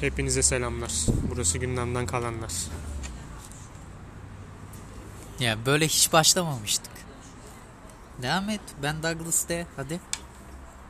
Hepinize 0.00 0.42
selamlar. 0.42 0.92
Burası 1.30 1.58
gündemden 1.58 2.06
kalanlar. 2.06 2.52
Ya 5.40 5.66
böyle 5.66 5.86
hiç 5.88 6.12
başlamamıştık. 6.12 6.92
Devam 8.22 8.48
et. 8.50 8.60
Ben 8.82 9.02
Douglas 9.02 9.48
de. 9.48 9.66
Hadi. 9.76 10.00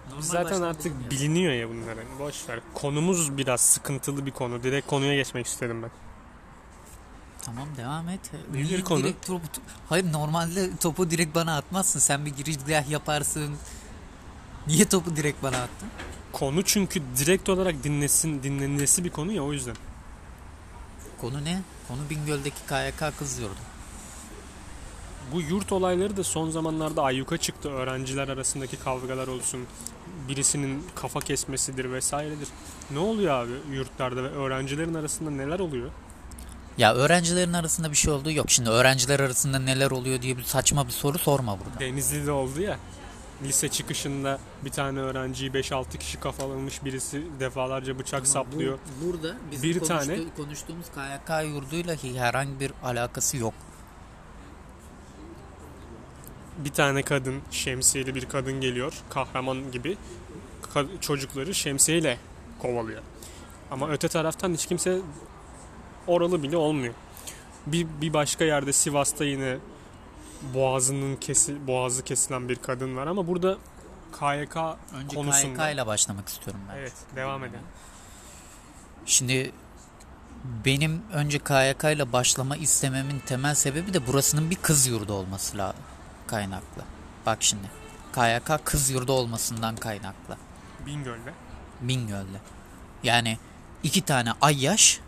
Normal 0.09 0.23
Zaten 0.23 0.63
artık 0.63 0.93
ya. 1.05 1.11
biliniyor 1.11 1.53
ya 1.53 1.69
bunlar. 1.69 1.89
Hani 1.99 2.19
Boş 2.19 2.49
ver. 2.49 2.61
Konumuz 2.75 3.37
biraz 3.37 3.61
sıkıntılı 3.61 4.27
bir 4.27 4.31
konu. 4.31 4.63
Direkt 4.63 4.87
konuya 4.87 5.15
geçmek 5.15 5.47
istedim 5.47 5.83
ben. 5.83 5.91
Tamam 7.43 7.69
devam 7.77 8.09
et. 8.09 8.21
Nedir 8.53 8.65
Niye 8.69 8.85
konu? 8.85 9.03
direkt 9.05 9.27
topu- 9.29 9.41
Hayır 9.89 10.13
normalde 10.13 10.77
topu 10.77 11.11
direkt 11.11 11.35
bana 11.35 11.57
atmazsın. 11.57 12.01
Sen 12.01 12.27
bir 12.27 12.31
girizgah 12.37 12.91
yaparsın. 12.91 13.57
Niye 14.67 14.85
topu 14.89 15.17
direkt 15.17 15.43
bana 15.43 15.57
attın? 15.57 15.89
Konu 16.33 16.65
çünkü 16.65 17.03
direkt 17.19 17.49
olarak 17.49 17.85
dinlesin, 17.85 18.43
dinlenilesi 18.43 19.05
bir 19.05 19.11
konu 19.11 19.33
ya 19.33 19.43
o 19.43 19.53
yüzden. 19.53 19.77
Konu 21.21 21.45
ne? 21.45 21.63
Konu 21.89 22.01
Bingöl'deki 22.11 22.57
KYK 22.69 23.19
kız 23.19 23.39
yurdu. 23.39 23.61
Bu 25.33 25.41
yurt 25.41 25.73
olayları 25.73 26.17
da 26.17 26.25
son 26.25 26.51
zamanlarda 26.51 27.03
ayyuka 27.03 27.37
çıktı. 27.37 27.71
Öğrenciler 27.71 28.29
arasındaki 28.29 28.77
kavgalar 28.77 29.29
olsun. 29.29 29.67
Birisinin 30.29 30.85
kafa 30.95 31.21
kesmesidir 31.21 31.93
vesairedir. 31.93 32.49
Ne 32.91 32.99
oluyor 32.99 33.35
abi 33.35 33.53
yurtlarda 33.73 34.23
ve 34.23 34.29
öğrencilerin 34.29 34.95
arasında 34.95 35.31
neler 35.31 35.59
oluyor? 35.59 35.91
Ya 36.79 36.95
öğrencilerin 36.95 37.53
arasında 37.53 37.91
bir 37.91 37.97
şey 37.97 38.13
olduğu 38.13 38.31
yok. 38.31 38.51
Şimdi 38.51 38.71
öğrenciler 38.71 39.21
arasında 39.21 39.59
neler 39.59 39.91
oluyor 39.91 40.23
diye 40.23 40.37
bir 40.37 40.43
saçma 40.43 40.87
bir 40.87 40.93
soru 40.93 41.19
sorma 41.19 41.59
burada. 41.59 41.81
Denizli'de 41.81 42.31
oldu 42.33 42.61
ya. 42.61 42.79
Lise 43.43 43.69
çıkışında 43.69 44.39
bir 44.65 44.71
tane 44.71 45.01
öğrenciyi 45.01 45.51
5-6 45.51 45.99
kişi 45.99 46.21
kafalamış 46.21 46.85
birisi 46.85 47.23
defalarca 47.41 47.99
bıçak 47.99 48.27
saplıyor. 48.27 48.79
Bu- 49.03 49.07
burada 49.07 49.37
bizim 49.51 49.71
Bir 49.71 49.79
konuştu- 49.81 49.89
tane- 50.07 50.35
konuştuğumuz 50.37 50.87
KYK 50.95 51.43
yurduyla 51.43 51.97
herhangi 52.17 52.61
bir 52.61 52.73
alakası 52.85 53.37
yok. 53.37 53.55
Bir 56.65 56.73
tane 56.73 57.03
kadın, 57.03 57.41
şemsiyeli 57.51 58.15
bir 58.15 58.25
kadın 58.29 58.61
geliyor. 58.61 58.93
Kahraman 59.11 59.73
gibi. 59.73 59.97
Ka- 60.75 61.01
çocukları 61.01 61.55
şemsiyeyle 61.55 62.19
kovalıyor. 62.59 63.03
Ama 63.71 63.89
öte 63.91 64.09
taraftan 64.09 64.53
hiç 64.55 64.67
kimse 64.67 64.99
oralı 66.07 66.43
bile 66.43 66.57
olmuyor. 66.57 66.95
Bir, 67.67 67.87
bir 68.01 68.13
başka 68.13 68.45
yerde 68.45 68.73
Sivas'ta 68.73 69.25
yine 69.25 69.57
boğazının 70.55 71.17
kesi, 71.17 71.67
boğazı 71.67 72.05
kesilen 72.05 72.49
bir 72.49 72.57
kadın 72.57 72.97
var 72.97 73.07
ama 73.07 73.27
burada 73.27 73.59
KYK 74.13 74.57
Önce 74.95 75.17
konusunda. 75.17 75.67
KYK 75.67 75.75
ile 75.75 75.87
başlamak 75.87 76.29
istiyorum 76.29 76.61
ben. 76.69 76.77
Evet, 76.77 76.93
devam 77.17 77.45
edelim. 77.45 77.67
Şimdi 79.07 79.53
benim 80.65 81.03
önce 81.13 81.39
KYK 81.39 81.85
ile 81.85 82.13
başlama 82.13 82.57
istememin 82.57 83.19
temel 83.19 83.55
sebebi 83.55 83.95
de 83.95 84.07
burasının 84.07 84.51
bir 84.51 84.57
kız 84.57 84.87
yurdu 84.87 85.13
olması 85.13 85.75
kaynaklı. 86.27 86.83
Bak 87.27 87.39
şimdi. 87.41 87.71
KYK 88.15 88.65
kız 88.65 88.91
yurdu 88.91 89.13
olmasından 89.13 89.77
kaynaklı. 89.77 90.37
Bingöl'de. 90.87 91.33
Bingöl'de. 91.81 92.41
Yani 93.03 93.39
iki 93.83 94.03
tane 94.03 94.33
ayyaş 94.41 95.01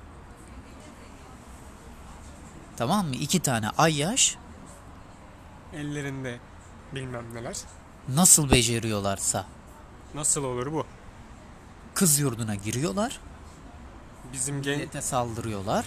Tamam 2.79 3.07
mı? 3.07 3.15
İki 3.15 3.41
tane 3.41 3.69
ayyaş 3.69 4.37
Ellerinde 5.73 6.39
bilmem 6.95 7.35
neler. 7.35 7.57
nasıl 8.09 8.51
beceriyorlarsa 8.51 9.47
Nasıl 10.15 10.45
olur 10.45 10.73
bu? 10.73 10.87
kız 11.95 12.19
yurduna 12.19 12.55
giriyorlar. 12.55 13.21
Bizim 14.33 14.63
gen 14.63 14.79
Millete 14.79 15.01
saldırıyorlar. 15.03 15.87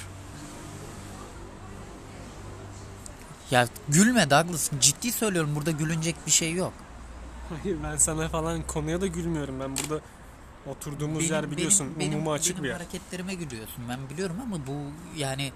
Ya 3.52 3.68
gülme 3.90 4.30
Douglas. 4.30 4.72
Ciddi 4.80 5.12
söylüyorum 5.12 5.56
burada 5.56 5.72
gülünecek 5.72 6.16
bir 6.26 6.32
şey 6.32 6.54
yok. 6.54 6.74
Hayır 7.50 7.78
ben 7.84 7.98
sana 7.98 8.30
falan 8.30 8.68
konuya 8.68 9.02
da 9.02 9.08
gülmüyorum. 9.08 9.60
Ben 9.60 9.78
burada 9.78 10.04
oturduğumuz 10.68 11.30
yer 11.30 11.52
biliyorsun 11.52 11.96
benim, 12.00 12.14
umuma 12.14 12.34
açık 12.34 12.54
benim 12.54 12.64
bir 12.64 12.70
yer. 12.70 12.76
hareketlerime 12.76 13.34
gülüyorsun. 13.34 13.84
Ben 13.90 14.10
biliyorum 14.10 14.36
ama 14.44 14.68
bu 14.68 14.74
yani 15.18 15.52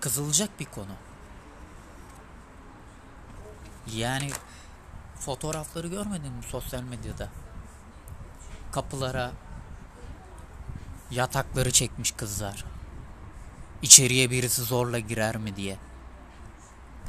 kızılacak 0.00 0.60
bir 0.60 0.64
konu. 0.64 0.92
Yani 3.96 4.30
fotoğrafları 5.14 5.88
görmedin 5.88 6.32
mi 6.32 6.42
sosyal 6.42 6.82
medyada? 6.82 7.28
Kapılara 8.72 9.32
yatakları 11.10 11.70
çekmiş 11.70 12.10
kızlar. 12.10 12.64
İçeriye 13.82 14.30
birisi 14.30 14.62
zorla 14.62 14.98
girer 14.98 15.36
mi 15.36 15.56
diye. 15.56 15.76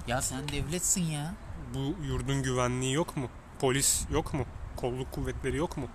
Ya 0.08 0.22
sen 0.22 0.48
devletsin 0.48 1.04
ya. 1.04 1.34
Bu 1.74 1.96
yurdun 2.06 2.44
güvenliği 2.44 2.94
yok 2.94 3.18
mu? 3.18 3.30
Polis 3.60 4.02
yok 4.12 4.34
mu? 4.34 4.46
Kolluk 4.76 5.12
kuvvetleri 5.12 5.58
yok 5.58 5.78
mu? 5.78 5.88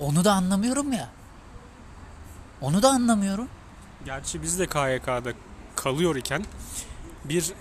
Onu 0.00 0.24
da 0.24 0.32
anlamıyorum 0.32 0.92
ya. 0.92 1.08
Onu 2.60 2.82
da 2.82 2.90
anlamıyorum. 2.90 3.48
Gerçi 4.04 4.42
biz 4.42 4.58
de 4.58 4.66
KYK'da 4.66 5.32
kalıyor 5.76 6.16
iken 6.16 6.44
bir 7.24 7.52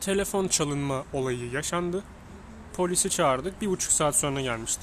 telefon 0.00 0.48
çalınma 0.48 1.04
olayı 1.12 1.50
yaşandı. 1.50 2.04
Polisi 2.76 3.10
çağırdık. 3.10 3.60
Bir 3.60 3.66
buçuk 3.66 3.92
saat 3.92 4.16
sonra 4.16 4.40
gelmişti. 4.40 4.82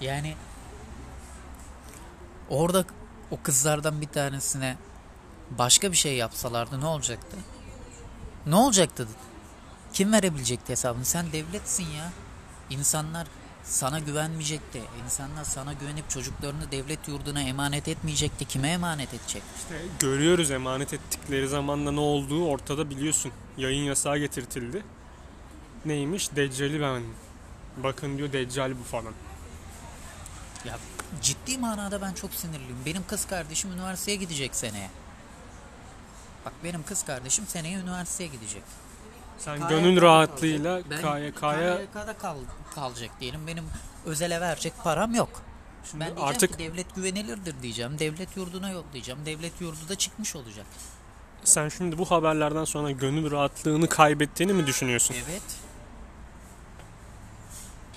Yani 0.00 0.34
orada 2.48 2.84
o 3.30 3.42
kızlardan 3.42 4.00
bir 4.00 4.06
tanesine 4.06 4.76
başka 5.50 5.92
bir 5.92 5.96
şey 5.96 6.16
yapsalardı 6.16 6.80
ne 6.80 6.86
olacaktı? 6.86 7.36
Ne 8.46 8.54
olacaktı? 8.54 9.08
Kim 9.92 10.12
verebilecekti 10.12 10.72
hesabını? 10.72 11.04
Sen 11.04 11.32
devletsin 11.32 11.84
ya. 11.84 12.12
İnsanlar 12.70 13.26
sana 13.64 13.98
güvenmeyecekti. 13.98 14.82
İnsanlar 15.04 15.44
sana 15.44 15.72
güvenip 15.72 16.10
çocuklarını 16.10 16.72
devlet 16.72 17.08
yurduna 17.08 17.40
emanet 17.42 17.88
etmeyecekti. 17.88 18.44
Kime 18.44 18.68
emanet 18.68 19.14
edecek? 19.14 19.42
İşte 19.56 19.82
görüyoruz 20.00 20.50
emanet 20.50 20.92
ettikleri 20.92 21.48
zamanda 21.48 21.92
ne 21.92 22.00
olduğu 22.00 22.46
ortada 22.46 22.90
biliyorsun. 22.90 23.32
Yayın 23.56 23.84
yasağı 23.84 24.18
getirtildi. 24.18 24.82
Neymiş? 25.84 26.36
Deccali 26.36 26.80
ben. 26.80 27.02
Bakın 27.82 28.18
diyor 28.18 28.32
Deccal 28.32 28.72
bu 28.80 28.84
falan. 28.84 29.12
Ya 30.64 30.78
ciddi 31.22 31.58
manada 31.58 32.02
ben 32.02 32.12
çok 32.12 32.34
sinirliyim. 32.34 32.76
Benim 32.86 33.06
kız 33.06 33.26
kardeşim 33.26 33.72
üniversiteye 33.72 34.16
gidecek 34.16 34.54
seneye. 34.54 34.90
Bak 36.44 36.52
benim 36.64 36.82
kız 36.82 37.04
kardeşim 37.04 37.46
seneye 37.46 37.78
üniversiteye 37.78 38.28
gidecek. 38.30 38.62
Sen 39.38 39.56
KYK'da 39.58 39.68
gönül 39.68 40.00
rahatlığıyla 40.02 40.80
Ben 40.90 40.96
KYK'ya 40.96 41.76
KYK'da 41.78 42.18
kal, 42.18 42.36
kalacak 42.74 43.10
diyelim. 43.20 43.46
Benim 43.46 43.64
özele 44.06 44.40
verecek 44.40 44.72
param 44.84 45.14
yok. 45.14 45.42
ben 45.94 46.00
diyeceğim 46.00 46.28
artık 46.28 46.52
ki 46.52 46.58
devlet 46.58 46.94
güvenilirdir 46.94 47.62
diyeceğim. 47.62 47.98
Devlet 47.98 48.36
yurduna 48.36 48.70
yollayacağım. 48.70 49.26
Devlet 49.26 49.60
yurdu 49.60 49.88
da 49.88 49.94
çıkmış 49.94 50.36
olacak. 50.36 50.66
sen 51.44 51.68
şimdi 51.68 51.98
bu 51.98 52.10
haberlerden 52.10 52.64
sonra 52.64 52.90
gönül 52.90 53.30
rahatlığını 53.30 53.88
kaybettiğini 53.88 54.52
mi 54.52 54.66
düşünüyorsun? 54.66 55.16
Evet. 55.30 55.42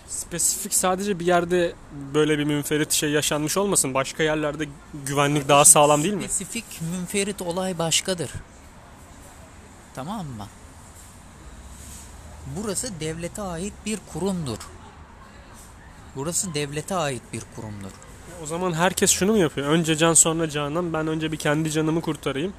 Spesifik 0.08 0.74
sadece 0.74 1.20
bir 1.20 1.26
yerde 1.26 1.76
böyle 2.14 2.40
bir 2.40 2.44
münferit 2.44 2.92
şey 2.92 3.12
yaşanmış 3.12 3.58
olmasın. 3.58 3.94
Başka 3.94 4.24
yerlerde 4.24 4.68
güvenlik 5.06 5.48
daha 5.50 5.66
sağlam 5.66 6.04
değil 6.04 6.14
mi? 6.14 6.24
Spesifik 6.24 6.82
münferit 6.82 7.42
olay 7.42 7.78
başkadır. 7.78 8.32
Tamam 9.96 10.26
mı? 10.26 10.48
Burası 12.56 13.00
devlete 13.00 13.42
ait 13.42 13.74
bir 13.86 14.00
kurumdur. 14.14 14.58
Burası 16.16 16.54
devlete 16.54 16.96
ait 16.96 17.22
bir 17.34 17.44
kurumdur. 17.56 17.92
O 18.44 18.46
zaman 18.46 18.74
herkes 18.74 19.12
şunu 19.12 19.32
mu 19.32 19.38
yapıyor? 19.38 19.68
Önce 19.68 19.96
can 19.96 20.14
sonra 20.14 20.50
canan 20.50 20.94
ben 20.94 21.08
önce 21.08 21.32
bir 21.32 21.38
kendi 21.38 21.72
canımı 21.72 22.02
kurtarayım 22.02 22.54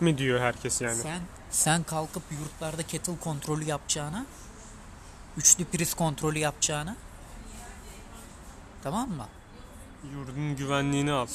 mi 0.00 0.18
diyor 0.18 0.40
herkes 0.40 0.80
yani. 0.80 0.96
Sen 0.96 1.20
sen 1.50 1.82
kalkıp 1.82 2.22
yurtlarda 2.30 2.82
kettle 2.82 3.12
kontrolü 3.20 3.64
yapacağına, 3.64 4.26
üçlü 5.36 5.64
priz 5.64 5.94
kontrolü 5.94 6.38
yapacağına, 6.38 6.96
tamam 8.82 9.10
mı? 9.10 9.26
Yurdun 10.12 10.56
güvenliğini 10.56 11.12
al. 11.12 11.26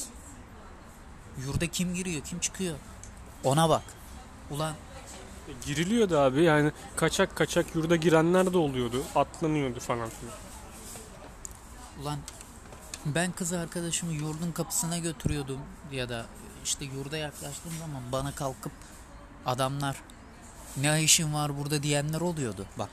Yurda 1.45 1.67
kim 1.67 1.93
giriyor, 1.93 2.23
kim 2.23 2.39
çıkıyor? 2.39 2.75
Ona 3.43 3.69
bak. 3.69 3.83
Ulan 4.51 4.75
E, 5.49 5.51
giriliyordu 5.65 6.17
abi 6.17 6.43
yani 6.43 6.71
kaçak 6.95 7.35
kaçak 7.35 7.75
yurda 7.75 7.95
girenler 7.95 8.53
de 8.53 8.57
oluyordu. 8.57 9.03
Atlanıyordu 9.15 9.79
falan 9.79 10.09
filan. 10.09 10.35
ulan 12.01 12.19
ben 13.05 13.31
kız 13.31 13.53
arkadaşımı 13.53 14.13
yurdun 14.13 14.51
kapısına 14.51 14.97
götürüyordum 14.97 15.59
ya 15.91 16.09
da 16.09 16.25
işte 16.63 16.85
yurda 16.85 17.17
yaklaştığım 17.17 17.71
zaman 17.79 18.01
bana 18.11 18.31
kalkıp 18.31 18.71
adamlar 19.45 19.97
ne 20.77 21.03
işin 21.03 21.33
var 21.33 21.57
burada 21.57 21.83
diyenler 21.83 22.21
oluyordu. 22.21 22.65
Bak 22.79 22.89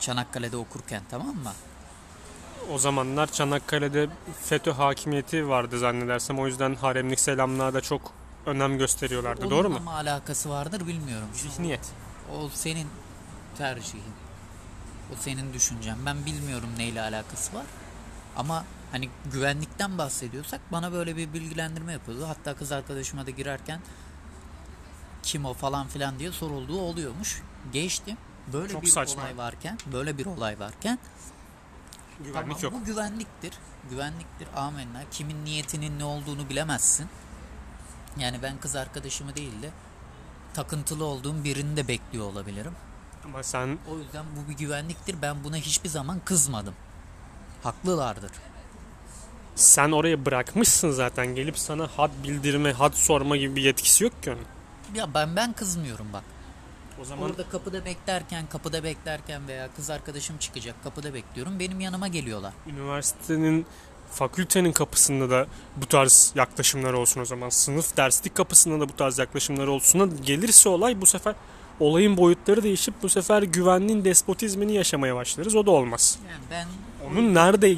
Çanakkale'de 0.00 0.56
okurken 0.56 1.02
tamam 1.10 1.36
mı? 1.36 1.52
o 2.72 2.78
zamanlar 2.78 3.32
Çanakkale'de 3.32 4.08
FETÖ 4.42 4.70
hakimiyeti 4.70 5.48
vardı 5.48 5.78
zannedersem. 5.78 6.38
O 6.38 6.46
yüzden 6.46 6.74
haremlik 6.74 7.20
selamlığa 7.20 7.74
da 7.74 7.80
çok 7.80 8.12
önem 8.46 8.78
gösteriyorlardı. 8.78 9.40
Onunla 9.40 9.56
Doğru 9.56 9.70
mu? 9.70 9.80
mı 9.80 9.92
alakası 9.92 10.50
vardır 10.50 10.86
bilmiyorum. 10.86 11.28
Zihniyet. 11.34 11.92
O 12.34 12.48
senin 12.48 12.88
tercihin. 13.58 14.12
O 15.12 15.16
senin 15.20 15.52
düşüncen. 15.52 15.96
Ben 16.06 16.26
bilmiyorum 16.26 16.68
neyle 16.76 17.00
alakası 17.02 17.56
var. 17.56 17.66
Ama 18.36 18.64
hani 18.92 19.08
güvenlikten 19.32 19.98
bahsediyorsak 19.98 20.60
bana 20.72 20.92
böyle 20.92 21.16
bir 21.16 21.32
bilgilendirme 21.32 21.92
yapıyordu. 21.92 22.28
Hatta 22.28 22.56
kız 22.56 22.72
arkadaşıma 22.72 23.26
da 23.26 23.30
girerken 23.30 23.80
kim 25.22 25.44
o 25.44 25.54
falan 25.54 25.86
filan 25.86 26.18
diye 26.18 26.32
sorulduğu 26.32 26.80
oluyormuş. 26.80 27.42
Geçtim. 27.72 28.16
Böyle 28.52 28.72
Çok 28.72 28.82
bir 28.82 28.86
saçma. 28.86 29.22
olay 29.22 29.36
varken, 29.36 29.78
böyle 29.92 30.18
bir 30.18 30.26
olay 30.26 30.58
varken 30.60 30.98
Güvenlik 32.18 32.58
tamam, 32.58 32.58
yok. 32.62 32.72
bu 32.72 32.84
güvenliktir. 32.84 33.52
Güvenliktir. 33.90 34.48
Amenna. 34.56 35.02
Kimin 35.10 35.44
niyetinin 35.44 35.98
ne 35.98 36.04
olduğunu 36.04 36.48
bilemezsin. 36.48 37.08
Yani 38.18 38.42
ben 38.42 38.58
kız 38.60 38.76
arkadaşımı 38.76 39.36
değil 39.36 39.62
de 39.62 39.70
takıntılı 40.54 41.04
olduğum 41.04 41.44
birini 41.44 41.76
de 41.76 41.88
bekliyor 41.88 42.24
olabilirim. 42.24 42.72
Ama 43.24 43.42
sen 43.42 43.78
O 43.90 43.98
yüzden 43.98 44.24
bu 44.36 44.50
bir 44.50 44.56
güvenliktir. 44.56 45.22
Ben 45.22 45.44
buna 45.44 45.56
hiçbir 45.56 45.88
zaman 45.88 46.20
kızmadım. 46.24 46.74
Haklılardır. 47.62 48.30
sen 49.54 49.92
oraya 49.92 50.24
bırakmışsın 50.26 50.90
zaten. 50.90 51.26
Gelip 51.34 51.58
sana 51.58 51.88
had 51.96 52.10
bildirme, 52.24 52.72
had 52.72 52.92
sorma 52.92 53.36
gibi 53.36 53.56
bir 53.56 53.62
yetkisi 53.62 54.04
yok 54.04 54.22
ki 54.22 54.30
onun. 54.30 54.44
Ya 54.94 55.14
ben 55.14 55.36
ben 55.36 55.52
kızmıyorum 55.52 56.06
bak. 56.12 56.22
O 57.02 57.04
zaman 57.04 57.30
Orada 57.30 57.48
kapıda 57.48 57.84
beklerken, 57.84 58.46
kapıda 58.46 58.84
beklerken 58.84 59.48
veya 59.48 59.68
kız 59.76 59.90
arkadaşım 59.90 60.38
çıkacak 60.38 60.84
kapıda 60.84 61.14
bekliyorum. 61.14 61.58
Benim 61.58 61.80
yanıma 61.80 62.08
geliyorlar. 62.08 62.52
üniversitenin 62.66 63.66
fakültenin 64.10 64.72
kapısında 64.72 65.30
da 65.30 65.46
bu 65.76 65.86
tarz 65.86 66.32
yaklaşımlar 66.34 66.92
olsun 66.92 67.20
o 67.20 67.24
zaman. 67.24 67.48
Sınıf 67.48 67.96
derslik 67.96 68.34
kapısında 68.34 68.80
da 68.80 68.88
bu 68.88 68.96
tarz 68.96 69.18
yaklaşımlar 69.18 69.66
olsun. 69.66 70.00
da 70.00 70.14
Gelirse 70.24 70.68
olay 70.68 71.00
bu 71.00 71.06
sefer 71.06 71.34
olayın 71.80 72.16
boyutları 72.16 72.62
değişip 72.62 72.94
bu 73.02 73.08
sefer 73.08 73.42
güvenliğin 73.42 74.04
despotizmini 74.04 74.74
yaşamaya 74.74 75.16
başlarız. 75.16 75.54
O 75.54 75.66
da 75.66 75.70
olmaz. 75.70 76.18
Yani 76.30 76.40
ben 76.50 76.66
Onun 77.10 77.34
nerede 77.34 77.76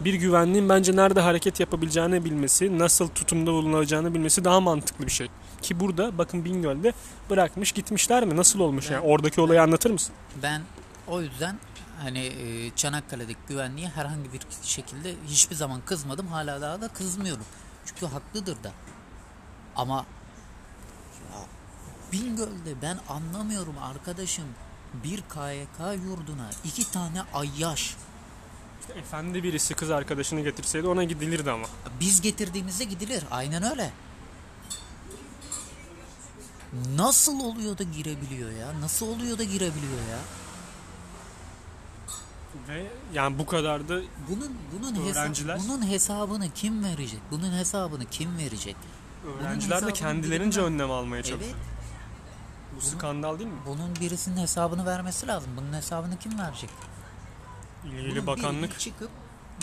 bir 0.00 0.14
güvenliğin 0.14 0.68
bence 0.68 0.96
nerede 0.96 1.20
hareket 1.20 1.60
yapabileceğini 1.60 2.24
bilmesi, 2.24 2.78
nasıl 2.78 3.08
tutumda 3.08 3.52
bulunacağını 3.52 4.14
bilmesi 4.14 4.44
daha 4.44 4.60
mantıklı 4.60 5.06
bir 5.06 5.10
şey. 5.10 5.28
Ki 5.62 5.80
burada 5.80 6.18
bakın 6.18 6.44
Bingöl'de 6.44 6.92
bırakmış 7.30 7.72
gitmişler 7.72 8.24
mi? 8.24 8.36
Nasıl 8.36 8.60
olmuş 8.60 8.90
Ben- 8.90 8.94
yani? 8.94 9.06
Oradaki 9.06 9.40
olayı 9.40 9.62
anlatır 9.62 9.90
mısın? 9.90 10.14
ben 10.42 10.62
o 11.08 11.20
yüzden 11.20 11.58
hani 12.02 12.18
e, 12.18 12.70
Çanakkale'deki 12.76 13.40
güvenliğe 13.48 13.88
herhangi 13.88 14.32
bir 14.32 14.40
şekilde 14.62 15.14
hiçbir 15.26 15.56
zaman 15.56 15.80
kızmadım. 15.86 16.26
Hala 16.26 16.60
daha 16.60 16.80
da 16.80 16.88
kızmıyorum. 16.88 17.44
Çünkü 17.86 18.06
haklıdır 18.06 18.64
da. 18.64 18.72
Ama 19.76 20.06
ya 21.32 21.40
Bingöl'de 22.12 22.82
ben 22.82 22.98
anlamıyorum 23.08 23.78
arkadaşım. 23.78 24.44
Bir 25.04 25.16
KYK 25.16 26.04
yurduna 26.04 26.50
iki 26.64 26.90
tane 26.90 27.22
ayyaş. 27.34 27.96
Efendi 28.96 29.42
birisi 29.42 29.74
kız 29.74 29.90
arkadaşını 29.90 30.40
getirseydi 30.40 30.88
ona 30.88 31.04
gidilirdi 31.04 31.50
ama. 31.50 31.66
Biz 32.00 32.20
getirdiğimizde 32.20 32.84
gidilir. 32.84 33.24
Aynen 33.30 33.62
öyle. 33.62 33.92
Nasıl 36.96 37.40
oluyor 37.40 37.78
da 37.78 37.82
girebiliyor 37.82 38.50
ya? 38.50 38.80
Nasıl 38.80 39.06
oluyor 39.06 39.38
da 39.38 39.44
girebiliyor 39.44 40.00
ya? 40.10 40.18
Ve 42.68 42.86
yani 43.14 43.38
bu 43.38 43.46
kadar 43.46 43.88
da 43.88 44.00
Bunun 44.28 44.56
bunun 44.72 44.94
hesa- 44.94 45.10
Öğrenciler- 45.24 45.58
bunun 45.68 45.86
hesabını 45.90 46.50
kim 46.54 46.84
verecek? 46.84 47.20
Bunun 47.30 47.52
hesabını 47.52 48.04
kim 48.04 48.38
verecek? 48.38 48.76
öğrenciler 49.40 49.86
de 49.86 49.92
kendilerince 49.92 50.60
birinden- 50.60 50.74
önlem 50.74 50.90
almaya 50.90 51.22
çalışıyor. 51.22 51.54
Evet. 51.54 51.64
Bu 52.76 52.80
skandal 52.80 53.38
değil 53.38 53.50
mi? 53.50 53.56
Bunun 53.66 53.96
birisinin 54.00 54.36
hesabını 54.36 54.86
vermesi 54.86 55.26
lazım. 55.26 55.50
Bunun 55.56 55.72
hesabını 55.72 56.18
kim 56.18 56.38
verecek? 56.38 56.70
İlgili 57.84 58.12
Bunun 58.16 58.26
bakanlık 58.26 58.80
çıkıp 58.80 59.10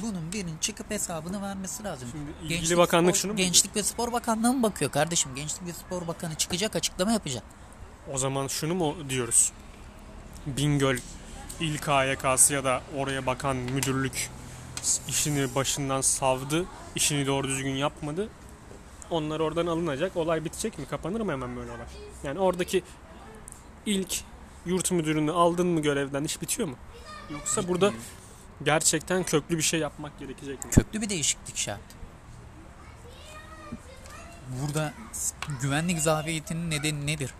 bunun 0.01 0.31
birinin 0.33 0.57
çıkıp 0.57 0.91
hesabını 0.91 1.41
vermesi 1.41 1.83
lazım. 1.83 2.09
Şimdi 2.11 2.53
ilgili 2.53 2.77
bakanlık 2.77 3.15
spor, 3.17 3.21
şunu 3.21 3.31
mu 3.31 3.37
Gençlik 3.37 3.75
ve 3.75 3.83
Spor 3.83 4.11
Bakanlığı 4.11 4.53
mı 4.53 4.63
bakıyor 4.63 4.91
kardeşim? 4.91 5.35
Gençlik 5.35 5.67
ve 5.67 5.73
Spor 5.73 6.07
Bakanı 6.07 6.35
çıkacak 6.35 6.75
açıklama 6.75 7.11
yapacak. 7.11 7.43
o 8.13 8.17
zaman 8.17 8.47
şunu 8.47 8.75
mu 8.75 8.95
diyoruz? 9.09 9.51
Bingöl 10.45 10.97
İl 11.59 11.77
KYK'sı 11.77 12.53
ya 12.53 12.63
da 12.63 12.81
oraya 12.95 13.25
bakan 13.25 13.55
müdürlük 13.55 14.29
işini 15.07 15.55
başından 15.55 16.01
savdı, 16.01 16.65
işini 16.95 17.27
doğru 17.27 17.47
düzgün 17.47 17.75
yapmadı. 17.75 18.29
Onlar 19.09 19.39
oradan 19.39 19.67
alınacak, 19.67 20.17
olay 20.17 20.45
bitecek 20.45 20.79
mi? 20.79 20.85
Kapanır 20.85 21.21
mı 21.21 21.31
hemen 21.31 21.55
böyle 21.55 21.71
olay? 21.71 21.85
Yani 22.23 22.39
oradaki 22.39 22.83
ilk 23.85 24.21
yurt 24.65 24.91
müdürünü 24.91 25.31
aldın 25.31 25.67
mı 25.67 25.81
görevden 25.81 26.23
iş 26.23 26.41
bitiyor 26.41 26.67
mu? 26.67 26.75
Yoksa 27.29 27.67
burada 27.67 27.93
gerçekten 28.63 29.23
köklü 29.23 29.57
bir 29.57 29.63
şey 29.63 29.79
yapmak 29.79 30.19
gerekecek 30.19 30.65
mi? 30.65 30.71
köklü 30.71 31.01
bir 31.01 31.09
değişiklik 31.09 31.57
şart. 31.57 31.81
Burada 34.61 34.93
güvenlik 35.61 35.99
zafiyetinin 35.99 36.71
nedeni 36.71 37.07
nedir? 37.07 37.33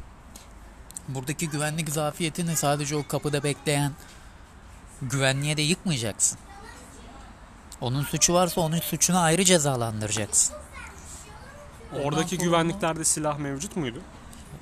Buradaki 1.10 1.50
güvenlik 1.50 1.90
zafiyetini 1.90 2.56
sadece 2.56 2.96
o 2.96 3.08
kapıda 3.08 3.44
bekleyen 3.44 3.92
güvenliğe 5.02 5.58
de 5.58 5.62
yıkmayacaksın. 5.62 6.40
Onun 7.82 8.04
suçu 8.04 8.34
varsa 8.34 8.62
onun 8.62 8.80
suçunu 8.80 9.20
ayrı 9.20 9.44
cezalandıracaksın. 9.44 10.56
Ondan 11.94 12.06
Oradaki 12.06 12.36
sonra- 12.36 12.44
güvenliklerde 12.48 13.04
silah 13.06 13.38
mevcut 13.40 13.76
muydu? 13.76 14.02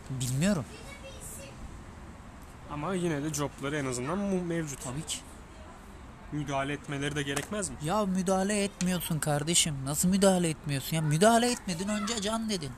Bilmiyorum. 0.09 0.65
Ama 2.71 2.93
yine 2.95 3.23
de 3.23 3.33
jobları 3.33 3.77
en 3.77 3.85
azından 3.85 4.17
mu- 4.17 4.43
mevcut. 4.43 4.83
Tabii 4.83 5.05
ki. 5.05 5.17
Müdahale 6.31 6.73
etmeleri 6.73 7.15
de 7.15 7.23
gerekmez 7.23 7.69
mi? 7.69 7.75
Ya 7.83 8.05
müdahale 8.05 8.63
etmiyorsun 8.63 9.19
kardeşim. 9.19 9.75
Nasıl 9.85 10.07
müdahale 10.09 10.49
etmiyorsun? 10.49 10.95
Ya 10.95 11.01
müdahale 11.01 11.51
etmedin 11.51 11.87
önce 11.87 12.21
can 12.21 12.49
dedin. 12.49 12.71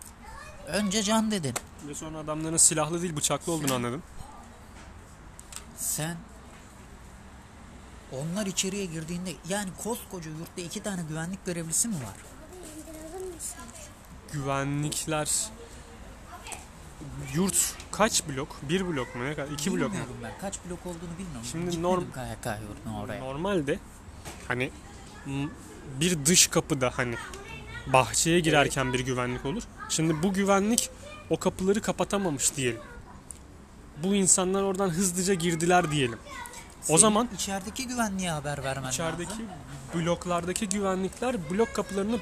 Önce 0.67 1.03
can 1.03 1.31
dedin. 1.31 1.53
Ve 1.87 1.95
sonra 1.95 2.17
adamların 2.17 2.57
silahlı 2.57 3.01
değil 3.01 3.15
bıçaklı 3.15 3.51
olduğunu 3.51 3.73
anladım. 3.73 4.03
Sen 5.77 6.17
onlar 8.11 8.45
içeriye 8.45 8.85
girdiğinde 8.85 9.31
yani 9.49 9.69
koskoca 9.83 10.31
yurtta 10.31 10.61
iki 10.61 10.83
tane 10.83 11.01
güvenlik 11.09 11.45
görevlisi 11.45 11.87
mi 11.87 11.95
var? 11.95 12.15
Güvenlikler 14.33 15.29
yurt 17.33 17.75
kaç 17.91 18.27
blok? 18.27 18.55
Bir 18.69 18.87
blok 18.87 19.15
mu? 19.15 19.23
Ne 19.25 19.35
kadar? 19.35 19.51
İki 19.51 19.73
blok 19.73 19.91
mu? 19.93 19.99
Ben. 20.23 20.31
Kaç 20.41 20.59
blok 20.69 20.85
olduğunu 20.85 21.17
bilmiyorum. 21.19 21.47
Şimdi 21.51 21.75
norm- 21.81 22.11
KYK 22.13 22.45
yurduna 22.61 23.01
oraya. 23.01 23.19
Normalde 23.21 23.79
hani 24.47 24.71
bir 25.99 26.25
dış 26.25 26.47
kapıda 26.47 26.91
hani 26.95 27.15
bahçeye 27.87 28.39
girerken 28.39 28.93
bir 28.93 28.99
güvenlik 28.99 29.45
olur. 29.45 29.63
Şimdi 29.89 30.23
bu 30.23 30.33
güvenlik 30.33 30.89
o 31.29 31.39
kapıları 31.39 31.81
kapatamamış 31.81 32.55
diyelim. 32.55 32.81
Bu 34.03 34.15
insanlar 34.15 34.61
oradan 34.63 34.89
hızlıca 34.89 35.33
girdiler 35.33 35.91
diyelim. 35.91 36.19
O 36.83 36.85
Senin 36.87 36.97
zaman 36.97 37.29
içerideki 37.35 37.87
güvenliğe 37.87 38.31
haber 38.31 38.63
vermen 38.63 38.89
İçerideki 38.89 39.31
lazım. 39.31 39.45
bloklardaki 39.95 40.69
güvenlikler 40.69 41.49
blok 41.51 41.73
kapılarını 41.75 42.19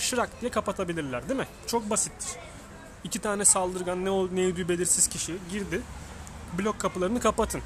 şırak 0.00 0.40
diye 0.40 0.50
kapatabilirler 0.50 1.28
değil 1.28 1.40
mi? 1.40 1.46
Çok 1.66 1.90
basittir. 1.90 2.28
İki 3.04 3.18
tane 3.18 3.44
saldırgan 3.44 4.04
ne 4.04 4.10
ol- 4.10 4.28
ne 4.32 4.44
ödüğü 4.46 4.68
belirsiz 4.68 5.08
kişi 5.08 5.36
girdi. 5.50 5.80
Blok 6.58 6.78
kapılarını 6.78 7.20
kapatın. 7.20 7.62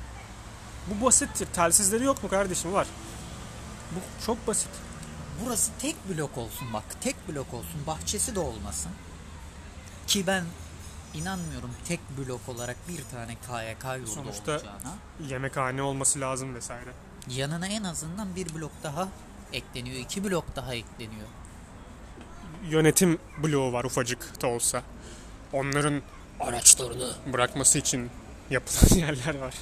Bu 0.86 1.04
basittir. 1.06 1.46
Telsizleri 1.46 2.04
yok 2.04 2.22
mu 2.22 2.28
kardeşim? 2.28 2.72
Var. 2.72 2.86
Bu 3.92 4.24
çok 4.26 4.46
basit. 4.46 4.68
Burası 5.44 5.70
tek 5.78 5.96
blok 6.08 6.38
olsun 6.38 6.72
bak. 6.72 6.84
Tek 7.00 7.28
blok 7.28 7.54
olsun. 7.54 7.80
Bahçesi 7.86 8.34
de 8.34 8.40
olmasın. 8.40 8.92
Ki 10.12 10.26
ben 10.26 10.44
inanmıyorum 11.14 11.70
tek 11.88 12.00
blok 12.18 12.48
olarak 12.48 12.76
bir 12.88 13.04
tane 13.04 13.34
KYK 13.34 13.96
yurdu 13.96 14.10
Sonuçta- 14.10 14.52
olacağına. 14.52 14.94
Yemekhane 15.28 15.82
olması 15.82 16.20
lazım 16.20 16.54
vesaire. 16.54 16.90
Yanına 17.28 17.66
en 17.66 17.84
azından 17.84 18.36
bir 18.36 18.54
blok 18.54 18.72
daha 18.82 19.08
ekleniyor. 19.52 19.96
iki 19.96 20.24
blok 20.24 20.56
daha 20.56 20.74
ekleniyor. 20.74 21.26
Yönetim 22.70 23.18
bloğu 23.42 23.72
var 23.72 23.84
ufacık 23.84 24.42
da 24.42 24.46
olsa. 24.46 24.82
Onların 25.52 26.02
araçlarını 26.40 27.12
bırakması 27.32 27.78
için 27.78 28.10
yapılan 28.50 28.96
yerler 29.06 29.38
var. 29.38 29.54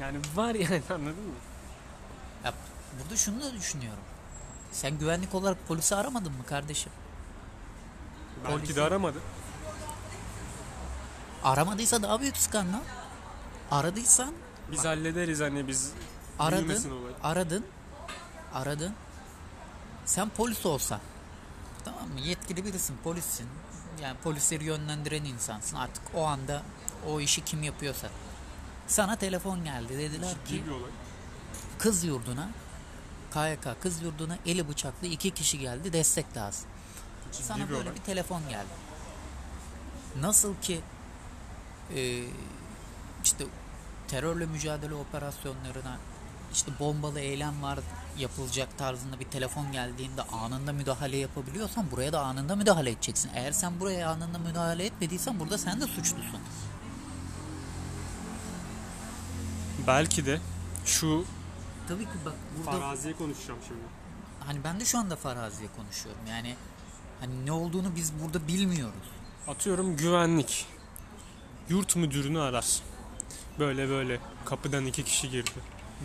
Yani 0.00 0.18
var 0.34 0.54
yani 0.54 0.82
anladın 0.90 1.06
mı? 1.06 1.34
Ya 2.44 2.52
burada 3.02 3.16
şunu 3.16 3.42
da 3.42 3.54
düşünüyorum. 3.54 4.02
Sen 4.72 4.98
güvenlik 4.98 5.34
olarak 5.34 5.68
polisi 5.68 5.96
aramadın 5.96 6.32
mı 6.32 6.46
kardeşim? 6.46 6.92
Belki 8.44 8.56
Polisi- 8.66 8.76
de 8.76 8.82
aramadı. 8.82 9.18
Aramadıysa 11.44 12.02
daha 12.02 12.20
büyük 12.20 12.36
skandal. 12.36 12.78
Aradıysan 13.70 14.34
Biz 14.72 14.84
hallederiz 14.84 15.40
hani 15.40 15.68
biz 15.68 15.92
aradın, 16.38 17.08
aradın. 17.22 17.64
aradın. 18.54 18.94
Sen 20.04 20.28
polis 20.28 20.66
olsan. 20.66 21.00
Tamam 21.84 22.08
mı? 22.08 22.20
Yetkili 22.20 22.64
birisin, 22.64 22.96
polissin. 23.04 23.46
Yani 24.02 24.16
polisleri 24.18 24.64
yönlendiren 24.64 25.24
insansın. 25.24 25.76
Artık 25.76 26.02
o 26.14 26.24
anda 26.26 26.62
o 27.08 27.20
işi 27.20 27.44
kim 27.44 27.62
yapıyorsa. 27.62 28.08
Sana 28.86 29.16
telefon 29.16 29.64
geldi. 29.64 29.98
Dediler 29.98 30.34
ki 30.46 30.64
kız 31.78 32.04
yurduna 32.04 32.48
KYK 33.34 33.82
kız 33.82 34.02
yurduna 34.02 34.38
eli 34.46 34.68
bıçaklı 34.68 35.06
iki 35.06 35.30
kişi 35.30 35.58
geldi 35.58 35.92
destek 35.92 36.36
lazım. 36.36 36.68
Ciddi 37.32 37.42
Sana 37.44 37.70
böyle 37.70 37.94
bir 37.94 38.00
telefon 38.00 38.48
geldi. 38.48 38.68
Nasıl 40.20 40.54
ki 40.62 40.80
e, 41.96 42.22
işte 43.24 43.44
terörle 44.08 44.46
mücadele 44.46 44.94
operasyonlarına 44.94 45.98
işte 46.52 46.72
bombalı 46.80 47.20
eylem 47.20 47.62
var 47.62 47.78
yapılacak 48.18 48.78
tarzında 48.78 49.20
bir 49.20 49.24
telefon 49.24 49.72
geldiğinde 49.72 50.22
anında 50.22 50.72
müdahale 50.72 51.16
yapabiliyorsan 51.16 51.90
buraya 51.90 52.12
da 52.12 52.20
anında 52.20 52.56
müdahale 52.56 52.90
edeceksin. 52.90 53.30
Eğer 53.34 53.52
sen 53.52 53.80
buraya 53.80 54.10
anında 54.10 54.38
müdahale 54.38 54.84
etmediysen 54.84 55.40
burada 55.40 55.58
sen 55.58 55.80
de 55.80 55.86
suçlusun. 55.86 56.40
Belki 59.86 60.26
de 60.26 60.40
şu 60.84 61.24
Tabii 61.88 62.04
ki 62.04 62.10
bak 62.24 62.34
burada 62.58 62.70
faraziye 62.78 63.14
konuşacağım 63.14 63.60
şimdi. 63.68 63.80
hani 64.46 64.64
ben 64.64 64.80
de 64.80 64.84
şu 64.84 64.98
anda 64.98 65.16
faraziye 65.16 65.68
konuşuyorum. 65.76 66.22
Yani 66.28 66.54
hani 67.20 67.46
ne 67.46 67.52
olduğunu 67.52 67.96
biz 67.96 68.12
burada 68.22 68.48
bilmiyoruz. 68.48 69.10
Atıyorum 69.48 69.96
güvenlik. 69.96 70.66
Yurt 71.70 71.96
müdürünü 71.96 72.40
arar. 72.40 72.66
Böyle 73.58 73.88
böyle 73.88 74.18
kapıdan 74.44 74.86
iki 74.86 75.04
kişi 75.04 75.30
girdi. 75.30 75.50